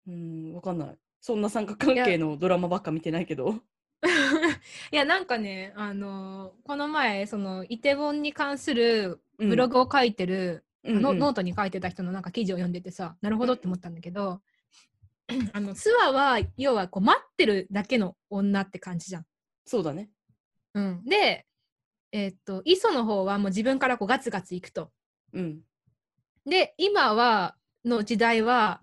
[0.07, 0.99] うんわかんない。
[1.20, 3.57] そんな三角関係のドラマばっか見てないけど
[4.93, 14.43] いやなんかねあのーこの前そのイテウォンに関するうんブログを書いてる、うんうんノノートに書いてた人のなんか記事を読んでてさなるほどって思ったんだけど、
[15.55, 19.27] あのスワは要はこう待ってるだけの女って感じじゃん。
[19.64, 20.11] そうだね
[20.75, 21.47] うん、で、
[22.12, 24.93] えーっと磯の方はもう自分からこうガツガツいくと。
[25.33, 25.62] うん
[26.45, 28.83] で今はの時代は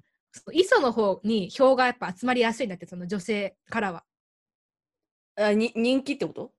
[0.54, 4.04] 磯の方に票がやっぱ集まりやすいんだってその女性からは。
[5.36, 6.52] あに人気ってこと？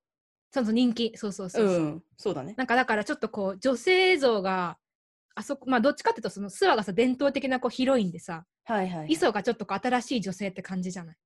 [0.50, 1.12] そうそう人気。
[1.16, 1.78] そうそうそうそう。
[1.80, 2.54] んそうだね。
[2.56, 4.76] なんかだからちょっとこう女性像が
[5.34, 11.16] あそこまあどっちかっていうとそのスワがさ伝統的なこうヒロインでさはいはい、はい、磯がちょっとこう新しい女性って感じじゃない？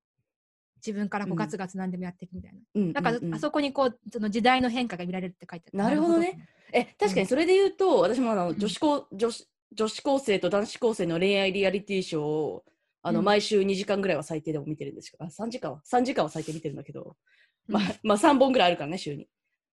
[0.77, 3.25] 自分からこううんガツガツ何でもやっていくみたいな、うんなんかうん。
[3.25, 6.49] うんあそこにこうその時代の変化が見られるって書いてあるなるほどね。
[6.73, 8.59] え確かにそれで言うと、私もあのうん。
[8.59, 12.65] 女子高女子女子高生と男子高生の恋愛リアリティショーを
[13.03, 13.25] あの、うん。
[13.25, 17.17] 毎週2時間ぐらいは最低でも見てるんですけどあ3時間は3時間は最低見てるんだけど、
[17.69, 17.97] まあうん。
[18.03, 19.29] まあ3本ぐらいあるからね週に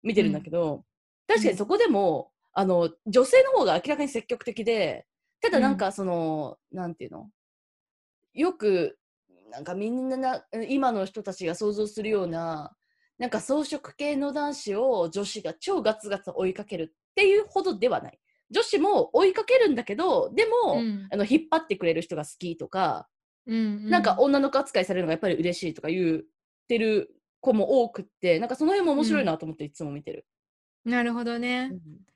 [0.03, 0.85] 見てるんだけど、
[1.29, 5.07] 確かにそこでもあの女性の方が明らかに積極的で
[5.41, 7.31] ただなんかその、なんていうの？
[8.35, 8.99] よく
[9.51, 12.73] なんかみんなな今の人たちが想像するような
[13.19, 18.19] なんか装飾系の男子を女子が超ガツガツ追いかけるっていうほどではない。
[18.51, 21.09] 女子も追いかけるんだけどでも、うん。
[21.13, 23.09] あの引っ張ってくれる人が好きとか、
[23.47, 23.91] うんうん。
[23.91, 26.23] なんか女の子扱いされるのがやっぱり嬉しいとか言っ
[26.69, 30.27] てる子も多くってなんかその辺も面白いなと思っていつも見てる。
[30.85, 31.71] なるほどね、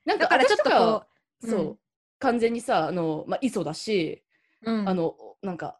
[0.07, 1.07] なんかだからちょっと
[1.47, 1.79] そう、うん。
[2.19, 4.25] 完全にさあの、まあ、磯だし、
[4.65, 5.79] うん、あのなんか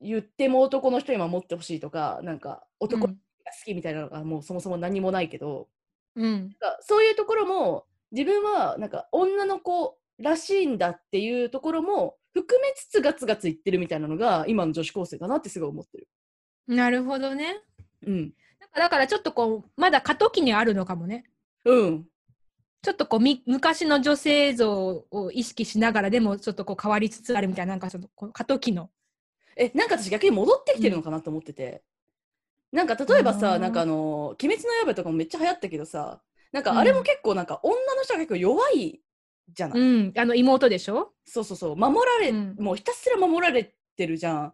[0.00, 3.18] 言っても男の人に守ってほしいとかなんか男が好
[3.64, 5.68] きみたいなのがもうそもそも何もないけど、
[6.14, 7.84] うん、なんかそういうところも
[8.16, 16.08] 自分はなんか女の子らしいんだっていうところも含めつつガツガツ言ってるみたいなのが今の女子高生だなってすごい思ってる。
[16.66, 17.60] なるほどね
[18.06, 18.30] うん。
[18.58, 21.24] だからだからちょっとこうまだ過渡期にあるのかもね
[21.64, 22.06] うん。
[22.82, 28.90] ちょっとこうみ昔の女性像を意識しながらでもちょっとこう変わりつつあるみたいななんかちょっとこう過渡期の
[29.56, 31.82] え、なんか私逆に戻ってきてるのかなと思ってて。
[32.72, 36.20] なんか例えばさ、なんかあの、鬼滅の刃とかもめっちゃ流行ったけどさ、
[36.52, 39.00] なんかあれも結構なんか女の人が結構弱い
[39.52, 40.12] じゃない、うん。
[40.16, 42.56] あの妹でしょ、そうそうそう、守られ、うん。
[42.58, 44.52] もうひたすら守られてるじゃん。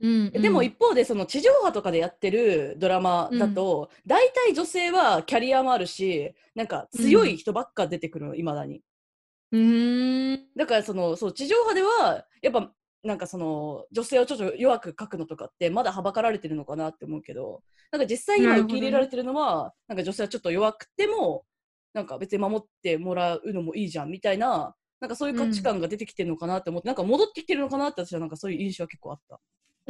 [0.00, 8.82] うんでも一方でその地上波とかでやってるドラマだと、大体女性はキャリアもあるしなんか強い人ばっか出てくるのいまだに。
[9.52, 10.46] うーん。
[10.56, 12.72] だからそのそう地上波ではやっぱ
[13.04, 17.62] なんかその女性をちょっと弱く書くのとかってまだはばかられてるのかなって思うけど
[17.92, 21.44] なんか実際今受け入れられてるのはなんか女性はちょっと弱くても
[21.92, 29.38] なんか別に守ってもらうのもいいじゃんみたいななんかそういう価値観が出てきてるのかなって思って、なんか戻ってきてるのかなって私はなんかそういう印象は結構あった。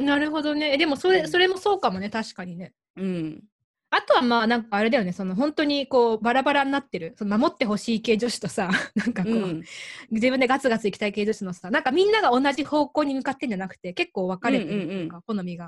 [0.03, 0.73] なるほどね。
[0.73, 1.29] えでもそれ,、うん。
[1.29, 2.09] それもそうかもね。
[2.09, 2.73] 確かにね。
[2.97, 3.43] うん
[3.91, 5.13] あとはまあなんかあれだよね。
[5.13, 7.13] その本当にこうバラバラになってる。
[7.17, 9.63] その守ってほしい系女子とさ なんかこう、うん。
[10.11, 15.65] 自分でガツガツ行きたい系女子のさなんかみんなが同じ方向に向かってんじゃなくて結構分かれてるっていうか、好みが、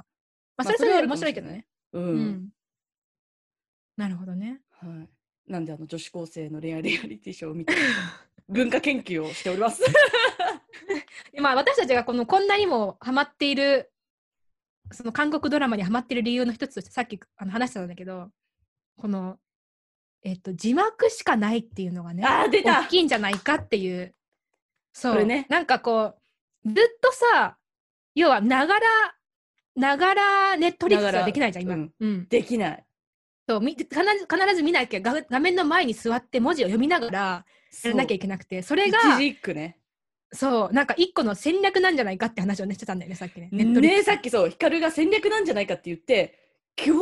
[0.57, 2.17] まあ、それそれで面白いけどね、ううん。
[2.17, 2.49] ん
[3.97, 4.61] なるほどね。
[4.79, 7.73] はい、なんであの女子高生の恋愛リアリティショーを見て
[8.47, 9.81] 文化研究をしております。
[11.33, 13.91] でまあ私たちがこのこんなにもハマっている
[14.91, 18.29] その韓国ドラマにハマっている理由の一つとしてさっきあの話したんだけど
[18.97, 19.37] この、
[20.23, 22.81] えっと字幕しかないっていうのがねあー出た。
[22.81, 24.15] 大きいんじゃないかっていう。
[24.93, 25.13] そう。
[25.13, 25.45] これね。
[25.49, 26.15] なんかこ
[26.65, 27.57] うずっとさ
[28.15, 28.81] 要はながら
[29.75, 31.93] ながらネットリックスはできないじゃん今、うん。
[31.99, 32.27] うん。
[32.27, 32.85] できない。
[33.47, 33.59] そう。
[33.61, 37.45] み必ず必ず見なきゃ画画面の前に座って文字を読みながら
[37.83, 38.63] やらなきゃいけなくて。
[38.63, 39.19] それが
[39.53, 39.77] ね。
[40.31, 43.49] そうなんか一個の戦略なんじゃないかって話をねしてたんだよねさっきね。
[43.51, 46.37] ねさっきそう光が戦略なんじゃないかって言って
[46.75, 46.95] 競泳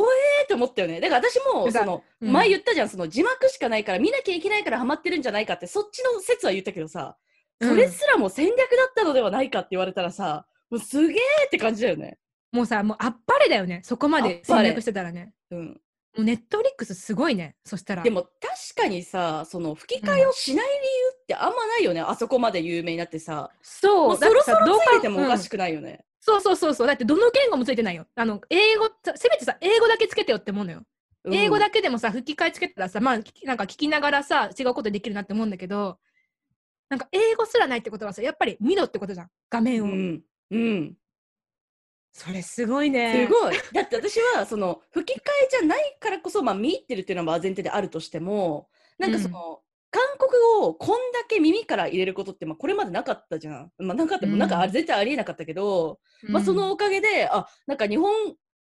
[0.44, 1.00] って思ったよね。
[1.00, 2.32] だから私もその、うん。
[2.32, 7.16] 前言ったじゃんその字幕しかないから見なきゃいけないからハマってるんじゃないかってそっちの説は言ったけどさ、
[7.60, 11.16] それすらも戦略だったのではないかって言われたらさもうすげー
[11.46, 12.18] って感じだよね。
[12.52, 13.80] もうさもうあっぱれだよね。
[13.84, 15.32] そこまで戦略してたらね。
[15.50, 15.74] うん、も
[16.18, 18.02] うネットリックスすごいねそしたら。
[18.02, 20.95] でも確かにさその吹き替えをしない理由
[21.26, 26.04] ってあんまないよね、あそこまで有名になってさそうもうそろそろついててもおかいしくないよね。
[26.20, 30.78] そうそうそうそうだってどの言語もついてないよあの英語せめてさ英語だけつけてよって思うのよ、
[31.24, 33.14] うん英語だけでもさ吹き替えつけたらさまあ
[33.44, 35.98] なんか聞きながらさ違うことできるなって思うんだけど
[36.88, 40.22] なんか英語すらないってことはさやっぱり見ろってことじゃん画面を、うん。
[40.50, 40.96] うん。
[42.12, 43.54] それすごいねすごい。
[43.74, 49.60] だって私は、その、吹き替えじゃないからこそ、まあ、見入ってるっていうのは前提であるとしても、なんかその、
[49.90, 50.30] 韓国
[50.60, 53.72] 語をこんだけ耳から入れることって、まあ、これまでなかったじゃん。
[53.78, 58.12] まあ、なかったうんなんかあれ絶対ありえなかったけど、まあ、そのおかげで、あ、なんか日本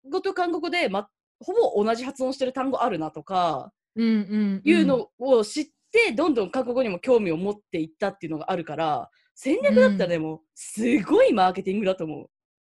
[0.08, 1.08] 語と韓国語で、ま、
[1.38, 4.14] ほぼ同じ発音してる単語あるなとか、うんうんう
[4.58, 12.28] んいうのを知って、どんどん韓国語にも興味を持っていったっていうのがあるから、戦略だったらね、もう、すごいマーケティングだと思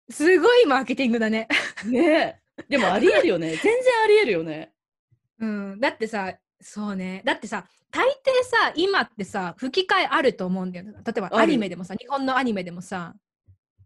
[0.10, 1.48] すごいマーケティングだね
[1.86, 1.92] う。
[1.92, 2.64] ねえ。
[2.70, 3.56] でもありえるよね。
[3.62, 3.74] 全然
[4.04, 4.74] ありえるよね。
[5.40, 8.12] うんだってさそうねだってさ大抵
[8.44, 13.16] さ今ってさ吹き替えあると思うんだよ例えばアニメでもさ日本のアニメでもさ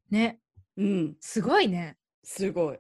[0.10, 0.40] ね
[0.78, 1.16] うん。
[1.20, 2.80] すごいねすごい。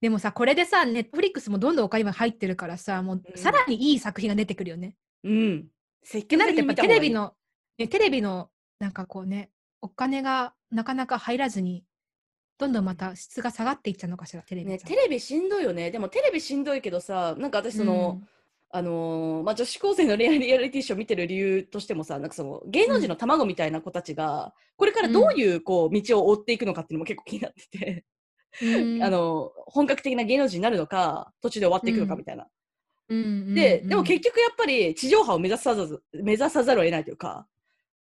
[0.00, 4.96] でもさこれでさネットフリックスもどんどんお金が入ってるからさもううんさらにいい作品が出てくるよね。
[5.24, 5.66] うん。
[6.02, 7.34] 積って極なるとやっぱテレビの、
[7.78, 9.50] ね、テレビのなんかこうね
[9.82, 11.84] お金がなかなか入らずに
[12.58, 15.90] どんどんまた質が下がっていっちゃうのかしらテレビね、テレビしんどいよね。
[15.90, 18.20] でもテレビしんどいけどさ、なんか私その、
[18.72, 28.04] あのーまあ、女子高生のリアリアリティショー見てる理由としてもさ、なんかその芸能人の卵みたいな子たちが、これからどういうこう道を追っていくのかっていうのも結構気になってて、
[28.62, 29.02] うん。
[29.02, 32.46] あの本格的な芸能人になるのか、途中で終わっていくのかみたいな。
[33.08, 33.18] うん。
[33.18, 33.54] うん。
[33.54, 33.88] で、うん。
[33.88, 37.48] でも結局やっぱり地上波を目指さざる目指さざるを得ないというか、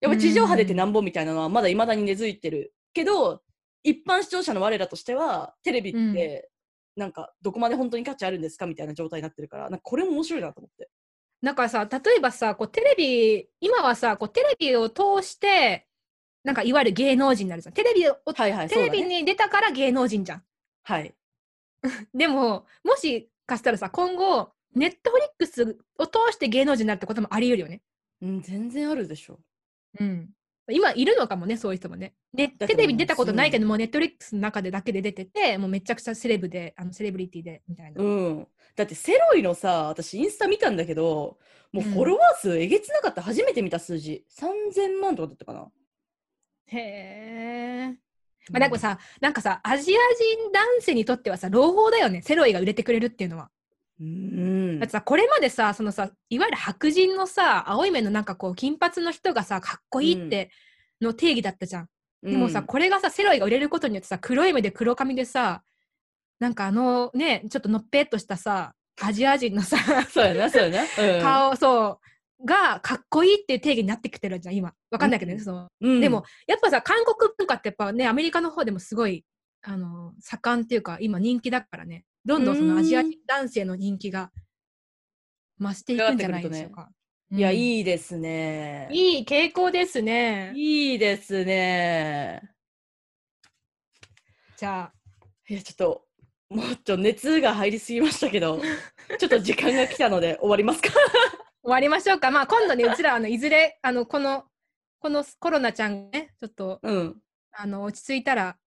[0.02, 3.42] やっぱ地上波出てなんぼみたいなのはまだ未だに根付いてるけど、
[3.84, 6.50] 一般視聴者の我らとしては、テレビって、
[6.96, 8.66] なんかどこまで本当に価値あるんですか？
[8.66, 10.90] みたいな状態になってるから、なんかこれも面白いなと思って。
[11.40, 15.88] なんかさ例えばさこうテレビ今はさこうテレビを通して
[16.44, 20.42] なんかいわゆる芸能人になるじゃんテレビをはいはい、テレビに出たから芸能人じゃん。
[20.84, 21.14] はい。
[22.14, 27.82] でももしかしたらさ今後ネットフリックスを通して芸能人になるってこともあり得るよね。
[28.20, 29.40] うん、全然あるでしょ。
[29.98, 30.30] うん、
[30.70, 38.02] 今いるのかもねそういう人もねテレビに出たことないけどもネットフリックスの中でだけで出ててもうめちゃくちゃセレブであのセレブリティでみたいな。
[38.02, 38.48] うん。
[38.74, 41.38] だってセロイのさ、私インスタ見たんだけど、
[41.72, 43.22] もうフォロワー数えげつなかった。
[43.22, 44.24] 初めて見た数字。
[44.38, 45.68] 3000万とかだったかな。
[46.66, 47.88] へえ。
[48.50, 49.96] まあ、なんかさ、なんかさ、アジア
[50.38, 52.22] 人男性にとってはさ、朗報だよね。
[52.22, 53.50] セロイが売れてくれるっていうのは。
[54.02, 54.92] うんだって。
[54.92, 60.50] さ、これまでさ、そのさ、いわゆる白人のさ、青い目のなんかこう、金髪の人がさ、かっこいいって
[61.00, 61.88] の定義だったじゃん。
[62.22, 65.62] でもさ、うんこれがさ、セロイが売れることによってさ、黒い目で黒髪でさ、
[66.40, 69.76] なんかあのね、ちょっとのっぺっとしたさ、アジア人のさ、
[70.10, 70.82] そうやな、そうやな。
[70.82, 72.00] うん顔、そ
[72.42, 74.72] う、がかっこいいっていう定義になってきてるじゃん、今。
[74.90, 79.24] わかんないけどね、うんその、うんでも、やっぱさ、韓国文化ってやっぱね、アメリカの方でもすごい、
[79.62, 84.30] あの、盛んっていうか、今人気だからね、どんどんそのアジア人男性の人気が
[85.58, 86.88] 増していくんじゃないでしょうか。
[87.30, 87.56] いや、い。
[87.56, 88.88] いいですね。
[88.92, 90.52] いい傾向ですね。
[90.54, 92.42] いいですね。
[94.56, 94.92] じゃあ、
[95.48, 96.04] いや、ちょっと、
[96.50, 98.60] もうちょっと熱が入りすぎましたけど、
[99.18, 100.90] ちょっと時間が来たので終わりますか？
[101.64, 102.30] 終わりましょうか。
[102.30, 104.44] まあ、今度ね、うちら、あの、いずれ、あの、この、
[104.98, 107.22] このコロナちゃんがね、ちょっと、うん。
[107.52, 108.58] あの、落ち着いたら、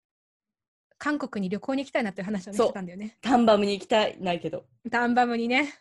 [0.99, 3.18] 韓国に旅行に行きたいなっていう話をねそうしてたんだよね。
[3.20, 4.64] タンバムに行きたいないけど。
[4.90, 5.74] タンバムにね。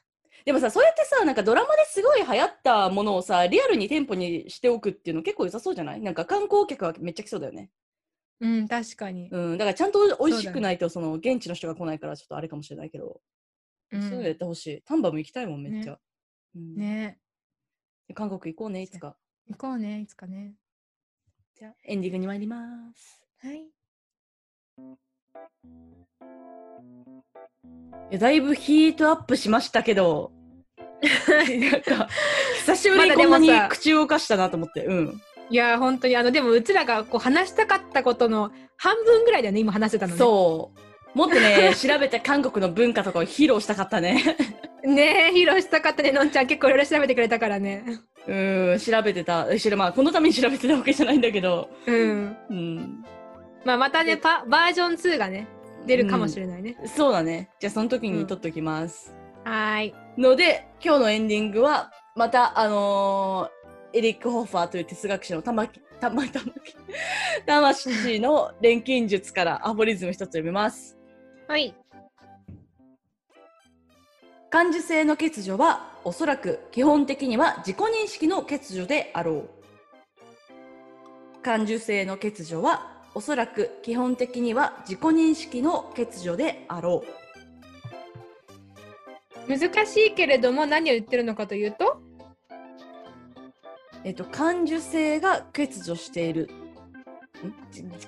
[0.46, 6.02] でもさ、そうやってさ、なんかドラマですごい流行ったものをさ、リアルに店舗にしておくっていうの結構良さそうじゃない？
[6.02, 7.70] なんか観光客はめっちゃ来そうだよね。
[8.42, 9.30] うん、確かに。
[9.32, 9.58] うん。
[9.58, 13.22] だからちゃんと美味しくないと、その現地の人が来ないからちょっとあれかもしれないけど、
[13.92, 14.82] うんそういうのやってほしい。
[14.82, 15.98] タンバム行きたいもん、めっちゃ。
[16.56, 17.20] うんね
[18.08, 19.16] で韓国行こうね、いつか。
[19.48, 20.56] 行こうね、いつかね。
[21.56, 22.58] じゃあ、エンディングに参りま
[22.96, 23.24] す。
[23.42, 23.66] はい。
[28.18, 30.32] だいぶヒートアップしましたけど、
[31.72, 32.08] なんか、
[32.58, 35.22] 久しぶりにこんなに口を動かしたなと思って、うん。
[35.50, 40.20] いや、本当に、あの、でも、うちらがこう話したかったことの半分ぐらいだよね、今話してたのね。
[40.20, 40.72] そ
[41.16, 41.18] う。
[41.18, 44.36] もっとね、 調べた韓国の文化とかを披露したかったね。
[44.84, 46.48] ねえ、披露したかったね、のんちゃん。
[46.48, 47.84] 結構いろいろ調べてくれたからね。
[48.28, 48.34] う
[48.76, 49.48] ん、調べてた。
[49.76, 51.70] まあ、このために調べてたわけじゃないんだけど。
[51.86, 52.38] うん。
[52.50, 53.06] うん。
[53.66, 55.48] まあ、またね、パバージョン2がね、
[55.86, 56.78] 出るかもしれないね。
[56.86, 57.50] そうだね。
[57.60, 59.14] じゃあ、その時うんに撮っときます。
[59.44, 59.96] はーい。
[60.18, 63.64] ので、今日のエンディングは、また、あのー
[63.96, 66.32] エリック・ホッファーという哲学者の玉木、 玉木、
[67.46, 70.98] 魂の錬金術からアフォリズム一つ読みます。
[71.48, 71.76] はい。
[74.50, 79.50] 感受性の欠如はおそらく基本的には自己認識の欠如であろう
[81.42, 87.04] 感受性の欠如はおそらく基本的には自己認識の欠如であろ
[89.48, 92.02] 難しいけれども、何を言ってるのかというと、
[94.04, 96.50] えっと、感受性が欠如している。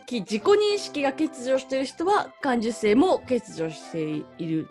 [0.10, 4.70] 自己認識が欠如している人は感受性も欠如している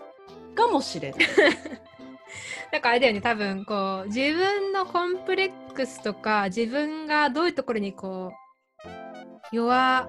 [0.55, 1.21] かもしれない。
[2.73, 8.44] なんかあれだよね多分こう自分のコンプレックスとか自分がどういうところにこう
[9.53, 10.09] 弱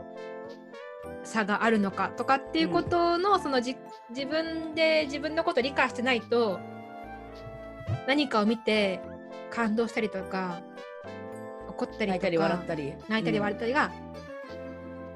[1.24, 3.76] さがあるのかとかっていうことの、そのじ
[4.10, 6.60] 自分で自分のことを理解してないと
[8.08, 9.02] 何かを見て
[9.50, 10.62] 感動したりとか
[11.70, 12.94] 怒ったりとか泣いたり笑ったり。
[13.10, 13.92] 泣いたりうん笑ったりが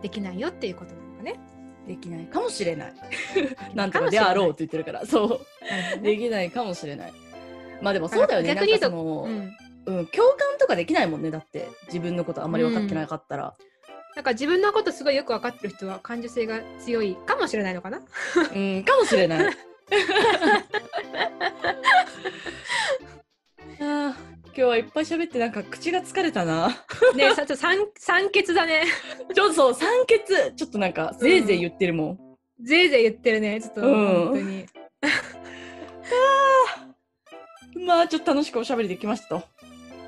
[0.02, 1.40] できないよっていうことなのかね。
[1.88, 2.94] できないかもしれない。
[3.74, 5.06] なんとかであろうって言ってるから。
[5.06, 5.42] そ
[5.98, 6.02] う。
[6.02, 7.14] できないかもしれない。
[7.82, 8.54] まあでもそうだよね。
[8.54, 9.56] 逆に言うとうん、
[9.86, 11.32] うん、共感とかできないもんね。
[11.32, 13.56] だって自分のことあんまり分かってなかったら。
[14.20, 18.02] なんか自分のことすごいよく分かってる人は感受性が強いかもしれないのかな？
[18.54, 19.56] うん、かもしれない。
[23.80, 24.14] あー
[24.48, 26.68] 今日はいっぱい喋ってなんか口が疲れたな。
[27.16, 28.84] ねえさちょっと酸酸欠だね。
[29.34, 30.20] ちょっとそう、酸欠。
[30.54, 32.20] ちょっとなんか、ぜいぜい言ってるもん。
[32.62, 33.62] ぜいぜい言ってるね。
[33.62, 34.66] ちょっとうん本当に。
[37.88, 39.44] まあ、ちょっと楽しくおしゃべりできましたと。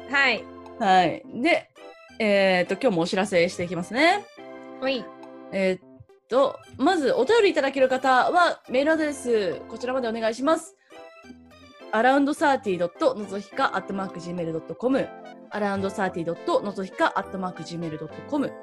[0.10, 0.44] はい。
[0.80, 1.24] はい。
[1.42, 1.71] で、
[2.20, 4.26] えっ、と、今日もお知らせしていきますね。
[4.82, 5.04] おい。
[5.52, 5.82] えーっ
[6.28, 10.76] と、まずお便りいただける方はメールアドレス、こちらまでお願いします。
[11.92, 15.10] アラウンドサーティドットのぞひかアットマーク Gmail.com
[15.50, 18.54] アラウンドサーティドットのぞひかアットマーク Gmail.com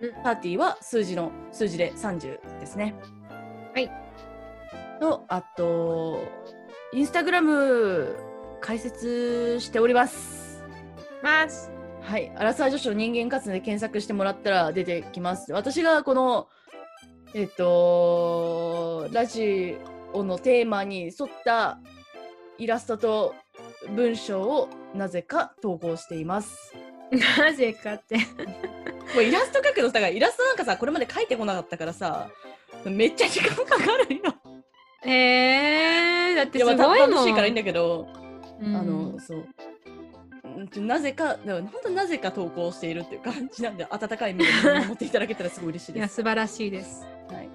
[0.00, 2.94] うんサーティは数字の数字で30ですね。
[3.74, 3.90] はい。
[5.00, 6.20] と、あと、
[6.92, 8.16] インスタグラム
[8.60, 10.62] 開設しております。
[11.22, 11.73] ます。
[12.04, 15.52] はい、アラサー女子の人間活動で検索してもらったら出てきます。
[15.52, 16.48] 私がこの、
[17.34, 19.76] えっと、ラジ
[20.12, 21.78] オのテーマに沿った
[22.58, 23.34] イラストと
[23.96, 26.74] 文章をなぜか投稿しています。
[27.38, 28.16] なぜかって。
[28.18, 28.22] も
[29.20, 32.28] うイラスト描くのさ、イラストなんかさ、これまで描いてこなかったからさ、
[32.84, 34.22] めっちゃ時間かかるよ。
[35.04, 37.10] えー、だってすまあごいもん。
[37.10, 38.06] 楽しいからいいんだけど、
[38.60, 39.46] うんあの、そう。
[40.56, 46.16] うんなぜか、本当になぜか投稿しているっていう感じなんで、温かい目で見守っていただけたらすごい嬉しいいや、です。
[46.16, 47.06] 素晴らしいです。
[47.28, 47.50] はい、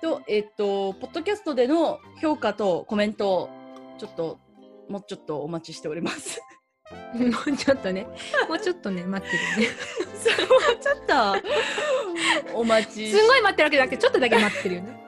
[0.00, 3.48] と、えっと、ポッドキャストでの評価とコメント、
[3.98, 4.38] ちょっと、
[4.88, 6.40] もうちょっとお待ちしております。
[7.14, 8.06] もうちょっとね、
[8.48, 9.76] もうちょっとね、待ってるね。
[10.14, 10.96] そう、ちょっ
[12.52, 15.00] と、お待ちすごい待ってるわけじゃなくて、ちょっとだけ待ってるよね。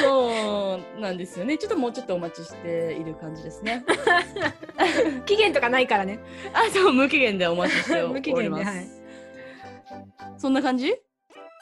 [0.00, 1.58] そうなんですよね。
[1.58, 3.84] ちょっともうちょっとお待ちしている感じですね。
[5.26, 6.18] 期限とかないからね。
[6.52, 8.64] あ、そう、無期限でお待ちしてお無期ります。
[8.64, 8.88] 限ではい
[10.38, 10.94] そんな感じ？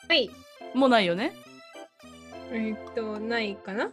[0.08, 0.30] はい。
[0.74, 1.32] もうないよね
[2.50, 3.92] えーっと、ないかな？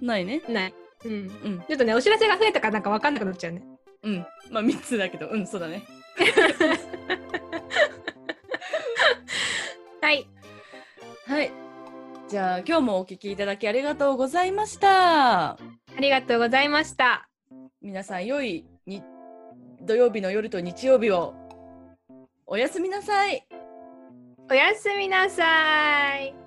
[0.00, 0.40] ないね。
[0.48, 0.74] ない。
[1.04, 1.12] うん。
[1.12, 1.28] うん。
[1.68, 3.62] ちょっとね、お知らせが増えたからなんかわかんなくなっちゃうね。
[4.02, 4.26] うん。
[4.50, 5.82] まあ、3つだけど、うん、そうだね。
[10.00, 10.26] はい。
[11.26, 11.52] はい。
[12.30, 15.54] じゃあ、今日もお聞きいただきありがとうございました。
[15.54, 15.58] あ
[15.98, 17.28] りがとうございました。
[17.82, 19.02] 皆さん、良いに
[19.82, 21.34] 土曜日の夜と日曜日を
[22.46, 23.48] おやすみなさい。
[24.48, 26.39] おやすみなさい。